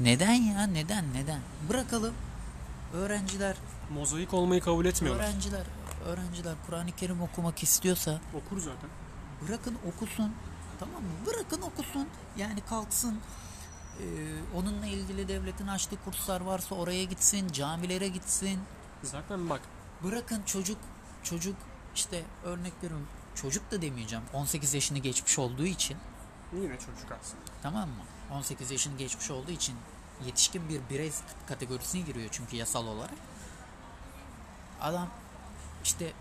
Neden 0.00 0.32
ya? 0.32 0.66
Neden? 0.66 1.04
Neden? 1.14 1.40
Bırakalım. 1.68 2.14
Öğrenciler, 2.94 3.56
Mozaik 3.94 4.34
olmayı 4.34 4.60
kabul 4.60 4.84
etmiyorlar. 4.86 5.24
öğrenciler, 5.24 5.66
öğrenciler 6.06 6.54
Kur'an-ı 6.66 6.92
Kerim 6.92 7.22
okumak 7.22 7.62
istiyorsa 7.62 8.20
Okur 8.34 8.60
zaten. 8.60 8.90
bırakın 9.48 9.76
okusun. 9.94 10.32
Tamam 10.80 11.02
mı? 11.02 11.08
Bırakın 11.26 11.62
okusun. 11.62 12.08
Yani 12.36 12.60
kalksın. 12.60 13.18
Ee, 14.00 14.04
onunla 14.56 14.86
ilgili 14.86 15.28
devletin 15.28 15.66
açtığı 15.66 15.96
kurslar 16.04 16.40
varsa 16.40 16.74
oraya 16.74 17.04
gitsin, 17.04 17.48
camilere 17.52 18.08
gitsin. 18.08 18.60
Zaten 19.02 19.50
bak 19.50 19.60
Bırakın 20.04 20.42
çocuk 20.46 20.78
çocuk 21.22 21.56
işte 21.94 22.22
örnek 22.44 22.72
veriyorum. 22.82 23.06
Çocuk 23.34 23.70
da 23.70 23.82
demeyeceğim. 23.82 24.24
18 24.32 24.74
yaşını 24.74 24.98
geçmiş 24.98 25.38
olduğu 25.38 25.66
için 25.66 25.96
yine 26.52 26.78
çocuk 26.78 27.12
aslında. 27.20 27.42
tamam 27.62 27.88
mı? 27.88 28.04
18 28.32 28.70
yaşını 28.70 28.98
geçmiş 28.98 29.30
olduğu 29.30 29.50
için 29.50 29.74
yetişkin 30.26 30.68
bir 30.68 30.80
birey 30.90 31.12
kategorisine 31.48 32.00
giriyor 32.00 32.28
çünkü 32.32 32.56
yasal 32.56 32.86
olarak. 32.86 33.14
Adam 34.80 35.08
işte 35.84 36.12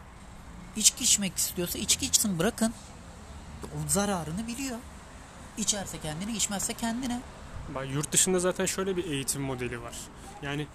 içki 0.75 1.03
içmek 1.03 1.38
istiyorsa 1.38 1.79
içki 1.79 2.05
içsin 2.05 2.39
bırakın. 2.39 2.73
O 3.63 3.89
zararını 3.89 4.47
biliyor. 4.47 4.77
İçerse 5.57 5.99
kendini, 5.99 6.31
içmezse 6.31 6.73
kendine. 6.73 7.21
Bak 7.75 7.88
yurt 7.93 8.12
dışında 8.12 8.39
zaten 8.39 8.65
şöyle 8.65 8.97
bir 8.97 9.03
eğitim 9.03 9.41
modeli 9.41 9.81
var. 9.81 9.95
Yani 10.41 10.67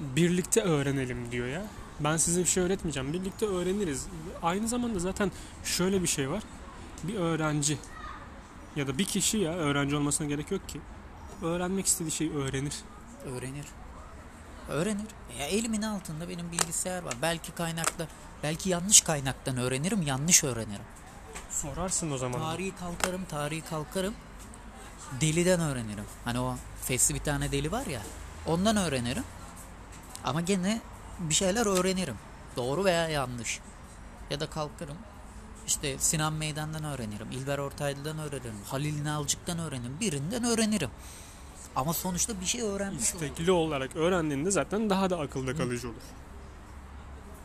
birlikte 0.00 0.60
öğrenelim 0.62 1.32
diyor 1.32 1.46
ya. 1.46 1.62
Ben 2.00 2.16
size 2.16 2.40
bir 2.40 2.46
şey 2.46 2.62
öğretmeyeceğim. 2.62 3.12
Birlikte 3.12 3.46
öğreniriz. 3.46 4.06
Aynı 4.42 4.68
zamanda 4.68 4.98
zaten 4.98 5.32
şöyle 5.64 6.02
bir 6.02 6.06
şey 6.06 6.30
var. 6.30 6.42
Bir 7.02 7.14
öğrenci 7.14 7.78
ya 8.78 8.86
da 8.86 8.98
bir 8.98 9.04
kişi 9.04 9.38
ya 9.38 9.52
öğrenci 9.52 9.96
olmasına 9.96 10.26
gerek 10.26 10.50
yok 10.50 10.68
ki. 10.68 10.80
Öğrenmek 11.42 11.86
istediği 11.86 12.10
şeyi 12.10 12.34
öğrenir. 12.34 12.74
Öğrenir. 13.24 13.66
Öğrenir. 14.68 15.06
Ya 15.38 15.46
elimin 15.46 15.82
altında 15.82 16.28
benim 16.28 16.52
bilgisayar 16.52 17.02
var. 17.02 17.14
Belki 17.22 17.52
kaynakla, 17.52 18.06
belki 18.42 18.70
yanlış 18.70 19.00
kaynaktan 19.00 19.56
öğrenirim, 19.56 20.02
yanlış 20.02 20.44
öğrenirim. 20.44 20.84
Sorarsın 21.50 22.10
o 22.10 22.18
zaman. 22.18 22.40
Tarihi 22.40 22.76
kalkarım, 22.76 23.24
tarihi 23.24 23.60
kalkarım. 23.60 24.14
Deliden 25.20 25.60
öğrenirim. 25.60 26.04
Hani 26.24 26.40
o 26.40 26.56
fesli 26.82 27.14
bir 27.14 27.20
tane 27.20 27.52
deli 27.52 27.72
var 27.72 27.86
ya. 27.86 28.02
Ondan 28.46 28.76
öğrenirim. 28.76 29.24
Ama 30.24 30.40
gene 30.40 30.80
bir 31.18 31.34
şeyler 31.34 31.66
öğrenirim. 31.66 32.16
Doğru 32.56 32.84
veya 32.84 33.08
yanlış. 33.08 33.60
Ya 34.30 34.40
da 34.40 34.50
kalkarım. 34.50 34.96
İşte 35.68 35.98
Sinan 35.98 36.32
Meydan'dan 36.32 36.84
öğrenirim. 36.84 37.30
İlber 37.30 37.58
Ortaylı'dan 37.58 38.18
öğrenirim. 38.18 38.58
Halil 38.66 39.04
Nalcık'tan 39.04 39.58
öğrenirim. 39.58 39.96
Birinden 40.00 40.44
öğrenirim. 40.44 40.90
Ama 41.76 41.92
sonuçta 41.92 42.40
bir 42.40 42.46
şey 42.46 42.62
öğrenmiş. 42.62 43.02
İstekli 43.02 43.50
olarak 43.52 43.96
öğrendiğinde 43.96 44.50
zaten 44.50 44.90
daha 44.90 45.10
da 45.10 45.18
akılda 45.18 45.56
kalıcı 45.56 45.88
olur. 45.88 45.96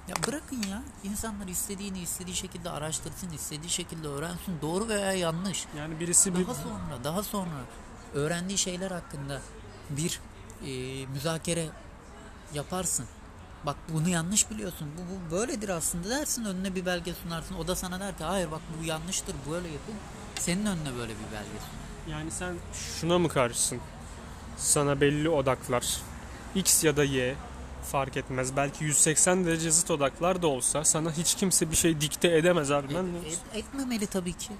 Ya 0.08 0.16
bırakın 0.28 0.62
ya. 0.70 0.84
İnsanlar 1.04 1.48
istediğini 1.48 2.00
istediği 2.00 2.36
şekilde 2.36 2.70
araştırsın, 2.70 3.30
istediği 3.30 3.70
şekilde 3.70 4.08
öğrensin. 4.08 4.62
Doğru 4.62 4.88
veya 4.88 5.14
yanlış. 5.14 5.66
Yani 5.78 6.00
birisi 6.00 6.36
bir 6.36 6.48
Daha 6.48 6.56
sonra, 6.56 7.04
daha 7.04 7.24
sonra 7.24 7.66
öğrendiği 8.14 8.58
şeyler 8.58 8.92
hakkında 8.92 9.42
bir 9.90 10.20
e, 10.66 11.06
müzakere 11.06 11.70
yaparsın. 12.54 13.06
Bak 13.66 13.76
bunu 13.94 14.10
yanlış 14.10 14.50
biliyorsun. 14.52 14.88
Bu, 14.98 15.02
bu 15.02 15.36
böyledir 15.36 15.70
aslında 15.70 16.10
dersin. 16.10 16.46
Önüne 16.46 16.76
bir 16.76 16.86
belge 16.86 17.14
sunarsın. 17.14 17.56
O 17.56 17.68
da 17.68 17.76
sana 17.76 18.00
der 18.00 18.18
ki 18.18 18.24
hayır 18.24 18.52
bak 18.52 18.62
bu 18.82 18.86
yanlıştır. 18.86 19.36
Böyle 19.52 19.68
yapın. 19.68 19.94
Senin 20.40 20.66
önüne 20.66 20.96
böyle 20.98 21.12
bir 21.14 21.32
belge 21.32 21.60
sunar. 21.60 22.18
Yani 22.18 22.32
sen 22.32 22.56
şuna 23.00 23.20
mı 23.20 23.30
karşısın? 23.30 23.80
Sana 24.58 25.02
belli 25.02 25.30
odaklar 25.30 25.98
X 26.56 26.84
ya 26.84 26.98
da 26.98 27.04
Y 27.04 27.36
fark 27.92 28.18
etmez. 28.18 28.56
Belki 28.56 28.84
180 28.84 29.46
derece 29.46 29.72
zıt 29.72 29.92
odaklar 29.92 30.42
da 30.42 30.48
olsa 30.48 30.84
sana 30.84 31.12
hiç 31.12 31.36
kimse 31.36 31.72
bir 31.72 31.76
şey 31.76 32.02
dikte 32.02 32.38
edemez 32.38 32.72
abi. 32.72 32.88
Ben 32.96 33.04
Et- 33.06 33.34
et- 33.34 33.40
etmemeli 33.66 34.08
tabii 34.08 34.34
ki. 34.34 34.52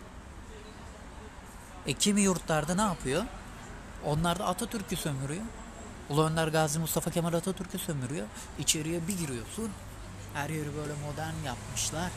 E 1.88 1.94
kimi 1.94 2.22
yurtlarda 2.22 2.76
ne 2.76 2.82
yapıyor? 2.82 3.24
Onlar 4.06 4.40
da 4.40 4.46
Atatürk'ü 4.46 4.96
sömürüyor. 4.96 5.42
Ulu 6.10 6.24
Önder 6.24 6.48
Gazi 6.48 6.80
Mustafa 6.80 7.12
Kemal 7.12 7.34
Atatürk'ü 7.34 7.80
sömürüyor. 7.80 8.28
İçeriye 8.60 9.08
bir 9.08 9.18
giriyorsun. 9.18 9.70
Her 10.34 10.50
yeri 10.50 10.76
böyle 10.78 10.94
modern 10.94 11.46
yapmışlar. 11.46 12.12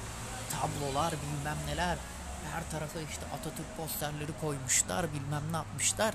Tablolar 0.50 1.12
bilmem 1.12 1.56
neler. 1.66 1.98
Her 2.52 2.70
tarafa 2.70 3.00
işte 3.00 3.22
Atatürk 3.34 3.76
posterleri 3.76 4.32
koymuşlar. 4.40 5.06
Bilmem 5.12 5.42
ne 5.52 5.56
yapmışlar. 5.56 6.14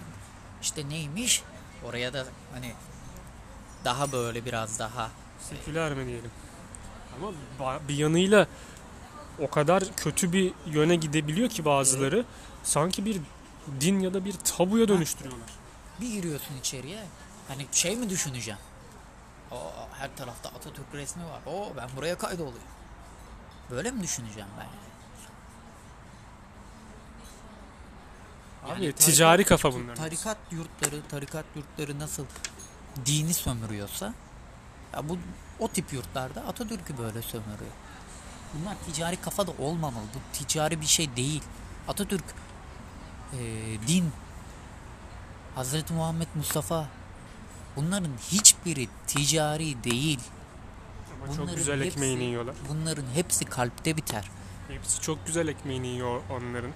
İşte 0.62 0.89
neymiş? 0.89 1.43
Oraya 1.86 2.13
da 2.13 2.25
hani 2.53 2.73
daha 3.86 4.12
böyle 4.12 4.45
biraz 4.45 4.79
daha 4.79 5.10
Seküler 5.49 5.93
mi 5.93 6.05
diyelim. 6.05 6.31
Ama 7.60 7.79
bir 7.88 7.95
yanıyla 7.95 8.47
o 9.39 9.49
kadar 9.49 9.84
kötü 9.95 10.34
bir 10.34 10.53
yöne 10.65 10.95
gidebiliyor 10.95 11.49
ki 11.49 11.65
bazıları. 11.65 12.25
Sanki 12.63 13.05
bir 13.05 13.21
din 13.81 13.99
ya 13.99 14.13
da 14.13 14.25
bir 14.25 14.34
tabuya 14.34 14.88
dönüştürüyorlar. 14.88 15.49
Bir 16.01 16.12
giriyorsun 16.12 16.57
içeriye. 16.60 17.03
Hani 17.52 17.68
şey 17.72 17.96
mi 17.96 18.10
düşüneceğim? 18.10 18.60
O 19.52 19.58
her 20.00 20.16
tarafta 20.16 20.50
Atatürk 20.50 20.94
resmi 20.94 21.24
var. 21.26 21.40
O 21.46 21.72
ben 21.78 21.90
buraya 21.98 22.18
kaydolayım. 22.18 22.68
Böyle 23.72 23.92
mi 23.92 24.04
düşüneceğim 24.04 24.50
ben? 24.60 24.68
Abi 28.70 28.84
Yani 28.84 28.94
ticari 28.94 29.42
tarikat- 29.44 29.50
kafa 29.50 29.74
bunlar. 29.74 29.96
Tarikat 29.96 30.38
yurtları, 30.52 31.02
tarikat 31.10 31.46
yurtları 31.56 32.00
nasıl 32.00 32.26
dini 33.06 33.34
sömürüyorsa 33.34 34.14
ya 34.94 35.10
bu 35.10 35.18
o 35.60 35.68
tip 35.68 35.94
yurtlarda 35.94 36.42
Atatürk'ü 36.42 36.98
böyle 36.98 37.22
sömürüyor. 37.22 37.72
Bunlar 38.54 38.76
ticari 38.86 39.22
kafa 39.22 39.48
da 39.48 39.52
olmamalı. 39.60 40.04
Bu 40.16 40.38
ticari 40.38 40.82
bir 40.82 40.86
şey 40.86 41.16
değil. 41.16 41.44
Atatürk 41.88 42.24
e, 43.34 43.40
din 43.88 44.12
Hazreti 45.56 45.94
Muhammed 45.94 46.28
Mustafa 46.36 46.88
bunların 47.75 48.12
hiçbiri 48.31 48.88
ticari 49.07 49.84
değil. 49.84 50.19
Ama 51.15 51.27
çok 51.27 51.38
bunların 51.38 51.55
güzel 51.55 51.75
hepsi- 51.84 51.88
ekmeğini 51.88 52.23
yiyorlar. 52.23 52.55
Bunların 52.69 53.05
hepsi 53.13 53.45
kalpte 53.45 53.97
biter. 53.97 54.29
Hepsi 54.67 55.01
çok 55.01 55.25
güzel 55.25 55.47
ekmeğini 55.47 55.88
yiyor 55.88 56.21
onların. 56.29 56.71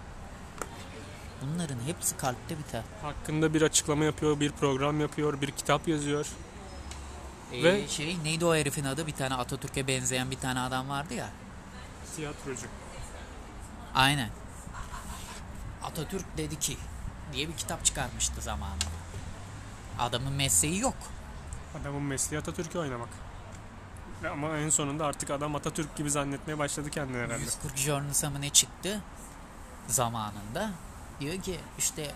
Bunların 1.42 1.80
hepsi 1.86 2.18
kalpte 2.18 2.58
biter. 2.60 2.84
Hakkında 3.02 3.54
bir 3.54 3.62
açıklama 3.62 4.04
yapıyor, 4.06 4.40
bir 4.40 4.52
program 4.52 5.02
yapıyor, 5.02 5.42
bir 5.42 5.52
kitap 5.52 5.88
yazıyor. 5.88 6.26
Ee, 7.54 7.64
Ve- 7.64 7.88
şey 7.88 8.18
neydi 8.24 8.46
o 8.46 8.56
herifin 8.56 8.84
adı? 8.86 9.08
Bir 9.08 9.12
tane 9.12 9.34
Atatürk'e 9.36 9.88
benzeyen 9.88 10.32
bir 10.32 10.38
tane 10.40 10.60
adam 10.60 10.90
vardı 10.90 11.14
ya. 11.14 11.30
Tiyatrocu. 12.16 12.68
Aynen. 13.96 14.30
Atatürk 15.84 16.26
dedi 16.38 16.60
ki 16.60 16.78
diye 17.34 17.48
bir 17.48 17.54
kitap 17.58 17.86
çıkarmıştı 17.86 18.42
zamanında. 18.42 18.86
Adamın 20.00 20.34
mesleği 20.34 20.80
yok. 20.80 20.96
Adamın 21.82 22.02
mesleği 22.02 22.42
Atatürk'ü 22.42 22.80
oynamak. 22.80 23.10
Ama 24.32 24.58
en 24.58 24.70
sonunda 24.70 25.06
artık 25.06 25.30
adam 25.30 25.56
Atatürk 25.56 25.96
gibi 25.96 26.12
zannetmeye 26.12 26.60
başladı 26.60 26.90
kendini 26.90 27.18
herhalde. 27.18 27.42
140 27.42 27.78
Journals'a 27.78 28.30
mı 28.30 28.42
ne 28.42 28.50
çıktı 28.50 29.02
zamanında? 29.88 30.72
Diyor 31.20 31.42
ki 31.42 31.60
işte 31.78 32.12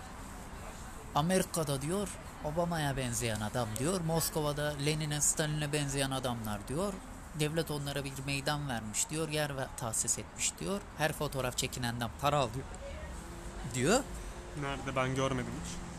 Amerika'da 1.14 1.82
diyor 1.82 2.08
Obama'ya 2.44 2.96
benzeyen 2.96 3.40
adam 3.40 3.68
diyor. 3.78 4.00
Moskova'da 4.00 4.74
Lenin'e 4.86 5.20
Stalin'e 5.20 5.72
benzeyen 5.72 6.10
adamlar 6.10 6.68
diyor. 6.68 6.92
Devlet 7.40 7.70
onlara 7.70 8.04
bir 8.04 8.12
meydan 8.26 8.68
vermiş 8.68 9.10
diyor. 9.10 9.28
Yer 9.28 9.56
ve 9.56 9.66
tahsis 9.76 10.18
etmiş 10.18 10.52
diyor. 10.60 10.80
Her 10.98 11.12
fotoğraf 11.12 11.56
çekinenden 11.56 12.10
para 12.20 12.36
alıyor 12.38 12.64
diyor. 13.74 14.00
Nerede 14.60 14.96
ben 14.96 15.14
görmedim 15.14 15.52
hiç. 15.64 15.89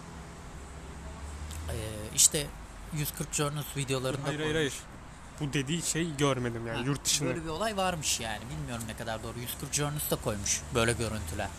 Ee, 1.69 1.74
işte 2.15 2.47
140 2.93 3.34
Journals 3.34 3.78
videolarında 3.78 4.28
Hayır 4.28 4.39
hayır 4.39 4.56
hayır. 4.56 4.74
Bu 5.39 5.54
dediği 5.54 5.82
şey 5.82 6.17
görmedim 6.17 6.67
yani 6.67 6.78
Ha, 6.78 6.84
yurt 6.86 7.06
dışında. 7.06 7.30
Böyle 7.30 7.43
bir 7.43 7.50
olay 7.50 7.78
varmış 7.78 8.19
yani. 8.19 8.41
Bilmiyorum 8.50 8.84
ne 8.88 8.95
kadar 8.95 9.24
doğru. 9.24 9.39
140 9.39 9.74
Journals'ta 9.74 10.15
koymuş 10.15 10.62
böyle 10.76 10.93
görüntüler. 10.93 11.50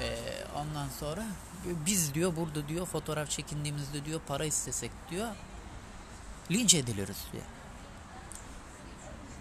Ee, 0.00 0.18
ondan 0.56 0.88
sonra 1.00 1.26
biz 1.66 2.14
diyor 2.14 2.36
burada 2.36 2.68
diyor 2.68 2.86
fotoğraf 2.86 3.30
çekindiğimizde 3.30 4.04
diyor 4.04 4.20
para 4.28 4.44
istesek 4.44 4.90
diyor 5.10 5.28
linç 6.50 6.74
ediliriz 6.74 7.24
diyor. 7.32 7.44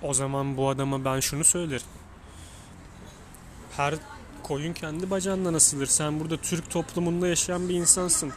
O 0.02 0.14
zaman 0.14 0.58
bu 0.58 0.70
adama 0.70 1.06
ben 1.06 1.20
şunu 1.20 1.44
söylerim. 1.44 1.88
Her 3.78 3.96
koyun 4.44 4.74
kendi 4.74 5.10
bacağından 5.10 5.54
asılır. 5.54 5.86
Sen 5.86 6.20
burada 6.20 6.38
Türk 6.38 6.70
toplumunda 6.70 7.28
yaşayan 7.28 7.70
bir 7.70 7.74
insansın. 7.76 8.34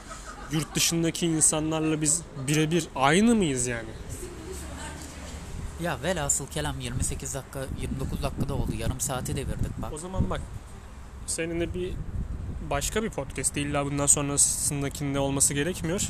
Yurt 0.53 0.75
dışındaki 0.75 1.27
insanlarla 1.27 2.01
biz 2.01 2.23
birebir 2.49 2.89
aynı 2.97 3.35
mıyız 3.35 3.67
yani? 3.67 3.89
Ya 5.81 5.99
velhasıl 6.03 6.47
kelam 6.47 6.81
28 6.81 7.35
dakika 7.35 7.67
29 7.81 8.23
dakikada 8.23 8.55
oldu. 8.55 8.73
Yarım 8.79 9.01
saati 9.01 9.37
devirdik 9.37 9.83
bak. 9.83 9.93
O 9.93 9.99
zaman 9.99 10.31
bak 10.31 10.41
seninle 11.27 11.75
bir 11.75 11.93
başka 12.71 13.03
bir 13.03 13.11
podcast 13.11 13.57
illa 13.57 13.87
bundan 13.87 14.07
sonrasındakinde 14.07 15.19
olması 15.19 15.55
gerekmiyor. 15.55 16.09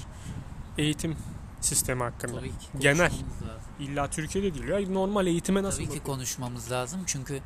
Eğitim 0.78 1.16
sistemi 1.60 2.02
hakkında. 2.02 2.36
Tabii 2.38 2.48
ki 2.48 2.54
Genel. 2.80 3.00
lazım. 3.04 3.18
İlla 3.80 4.10
Türkiye'de 4.10 4.54
değil 4.54 4.68
ya. 4.68 4.92
Normal 4.92 5.26
eğitime 5.26 5.62
nasıl 5.62 5.76
Tabii 5.78 5.84
ki 5.86 5.98
bakıyor? 6.00 6.04
konuşmamız 6.16 6.70
lazım 6.70 7.00
çünkü 7.06 7.40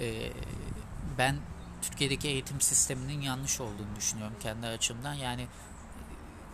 e, 0.00 0.32
ben 1.18 1.36
Türkiye'deki 1.82 2.28
eğitim 2.28 2.60
sisteminin 2.60 3.20
yanlış 3.20 3.60
olduğunu 3.60 3.96
düşünüyorum 3.96 4.34
kendi 4.42 4.66
açımdan. 4.66 5.14
Yani 5.14 5.46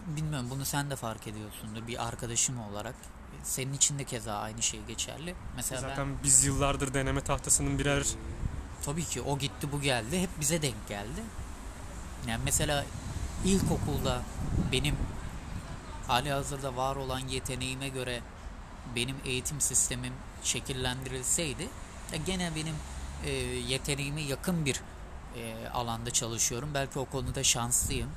bilmiyorum 0.06 0.46
bunu 0.50 0.64
sen 0.64 0.90
de 0.90 0.96
fark 0.96 1.26
ediyorsundur 1.26 1.86
bir 1.86 2.06
arkadaşım 2.06 2.60
olarak. 2.60 2.94
Senin 3.42 3.72
için 3.72 3.98
de 3.98 4.04
keza 4.04 4.38
aynı 4.38 4.62
şey 4.62 4.80
geçerli. 4.88 5.34
Mesela 5.56 5.82
ben 5.82 5.88
Zaten 5.88 6.08
biz 6.24 6.44
yıllardır 6.44 6.94
deneme 6.94 7.20
tahtasının 7.20 7.78
birer 7.78 8.06
tabii 8.84 9.04
ki 9.04 9.22
o 9.22 9.38
gitti 9.38 9.72
bu 9.72 9.80
geldi 9.80 10.20
hep 10.20 10.30
bize 10.40 10.62
denk 10.62 10.88
geldi. 10.88 11.22
Yani 12.28 12.40
mesela 12.44 12.84
ilkokulda 13.44 14.22
benim 14.72 14.96
hali 16.06 16.32
hazırda 16.32 16.76
var 16.76 16.96
olan 16.96 17.18
yeteneğime 17.18 17.88
göre 17.88 18.20
benim 18.96 19.16
eğitim 19.24 19.60
sistemim 19.60 20.12
şekillendirilseydi 20.42 21.68
ya 22.12 22.18
gene 22.26 22.54
benim 22.54 22.74
e, 23.24 23.30
yeteneğime 23.68 24.22
yakın 24.22 24.64
bir 24.64 24.80
e, 25.36 25.68
alanda 25.68 26.10
çalışıyorum. 26.10 26.70
Belki 26.74 26.98
o 26.98 27.04
konuda 27.04 27.44
şanslıyım. 27.44 28.10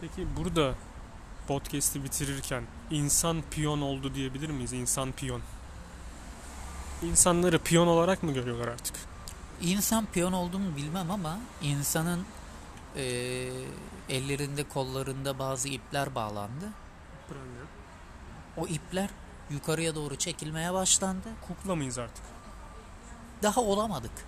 Peki 0.00 0.26
burada 0.36 0.74
podcast'i 1.48 2.04
bitirirken 2.04 2.64
insan 2.90 3.42
piyon 3.50 3.80
oldu 3.80 4.14
diyebilir 4.14 4.50
miyiz? 4.50 4.72
İnsan 4.72 5.12
piyon. 5.12 5.40
İnsanları 7.02 7.58
piyon 7.58 7.86
olarak 7.86 8.22
mı 8.22 8.32
görüyorlar 8.32 8.68
artık? 8.68 8.96
İnsan 9.60 10.06
piyon 10.06 10.32
olduğumu 10.32 10.76
bilmem 10.76 11.10
ama 11.10 11.38
insanın 11.62 12.24
e, 12.96 13.02
ellerinde 14.08 14.68
kollarında 14.68 15.38
bazı 15.38 15.68
ipler 15.68 16.14
bağlandı. 16.14 16.70
O 18.56 18.66
ipler 18.66 19.10
yukarıya 19.50 19.94
doğru 19.94 20.16
çekilmeye 20.16 20.72
başlandı. 20.74 21.28
Kukla 21.48 21.74
mıyız 21.74 21.98
artık? 21.98 22.24
Daha 23.42 23.60
olamadık. 23.60 24.26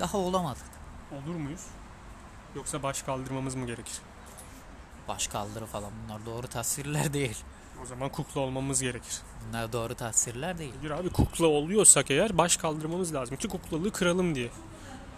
Daha 0.00 0.18
olamadık. 0.18 0.66
Olur 1.12 1.34
muyuz? 1.34 1.66
Yoksa 2.54 2.82
baş 2.82 3.02
kaldırmamız 3.02 3.54
mı 3.54 3.66
gerekir? 3.66 3.94
Baş 5.10 5.26
kaldırı 5.28 5.66
falan 5.66 5.90
bunlar 6.04 6.26
doğru 6.26 6.46
tasvirler 6.48 7.12
değil. 7.12 7.38
O 7.82 7.86
zaman 7.86 8.08
kukla 8.08 8.40
olmamız 8.40 8.82
gerekir. 8.82 9.18
Bunlar 9.48 9.72
doğru 9.72 9.94
tasvirler 9.94 10.58
değil. 10.58 10.72
Bir 10.82 10.90
abi 10.90 11.10
kukla 11.10 11.46
oluyorsak 11.46 12.10
eğer 12.10 12.38
baş 12.38 12.56
kaldırmamız 12.56 13.14
lazım 13.14 13.36
ki 13.36 13.48
kuklalığı 13.48 13.92
kıralım 13.92 14.34
diye. 14.34 14.48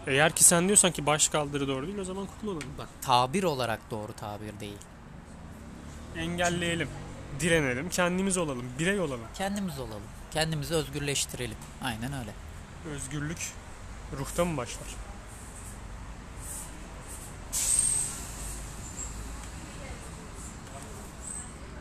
Eğer 0.07 0.33
ki 0.33 0.45
sen 0.45 0.67
diyorsan 0.67 0.93
ki 0.93 1.07
baş 1.07 1.29
kaldırı 1.29 1.69
doğru 1.69 1.87
değil 1.87 1.99
o 1.99 2.05
zaman 2.05 2.27
kukla 2.27 2.51
olalım. 2.51 2.69
Bak 2.79 2.89
tabir 3.03 3.43
olarak 3.45 3.81
doğru 3.91 4.13
tabir 4.13 4.61
değil. 4.61 4.79
Engelleyelim, 6.17 6.89
direnelim, 7.41 7.89
kendimiz 7.89 8.37
olalım, 8.39 8.65
birey 8.79 9.01
olalım. 9.01 9.21
Kendimiz 9.35 9.79
olalım. 9.79 10.03
Kendimizi 10.31 10.75
özgürleştirelim. 10.75 11.57
Aynen 11.85 12.13
öyle. 12.13 12.31
Özgürlük 12.95 13.53
ruhta 14.19 14.45
mı 14.45 14.57
başlar? 14.57 14.89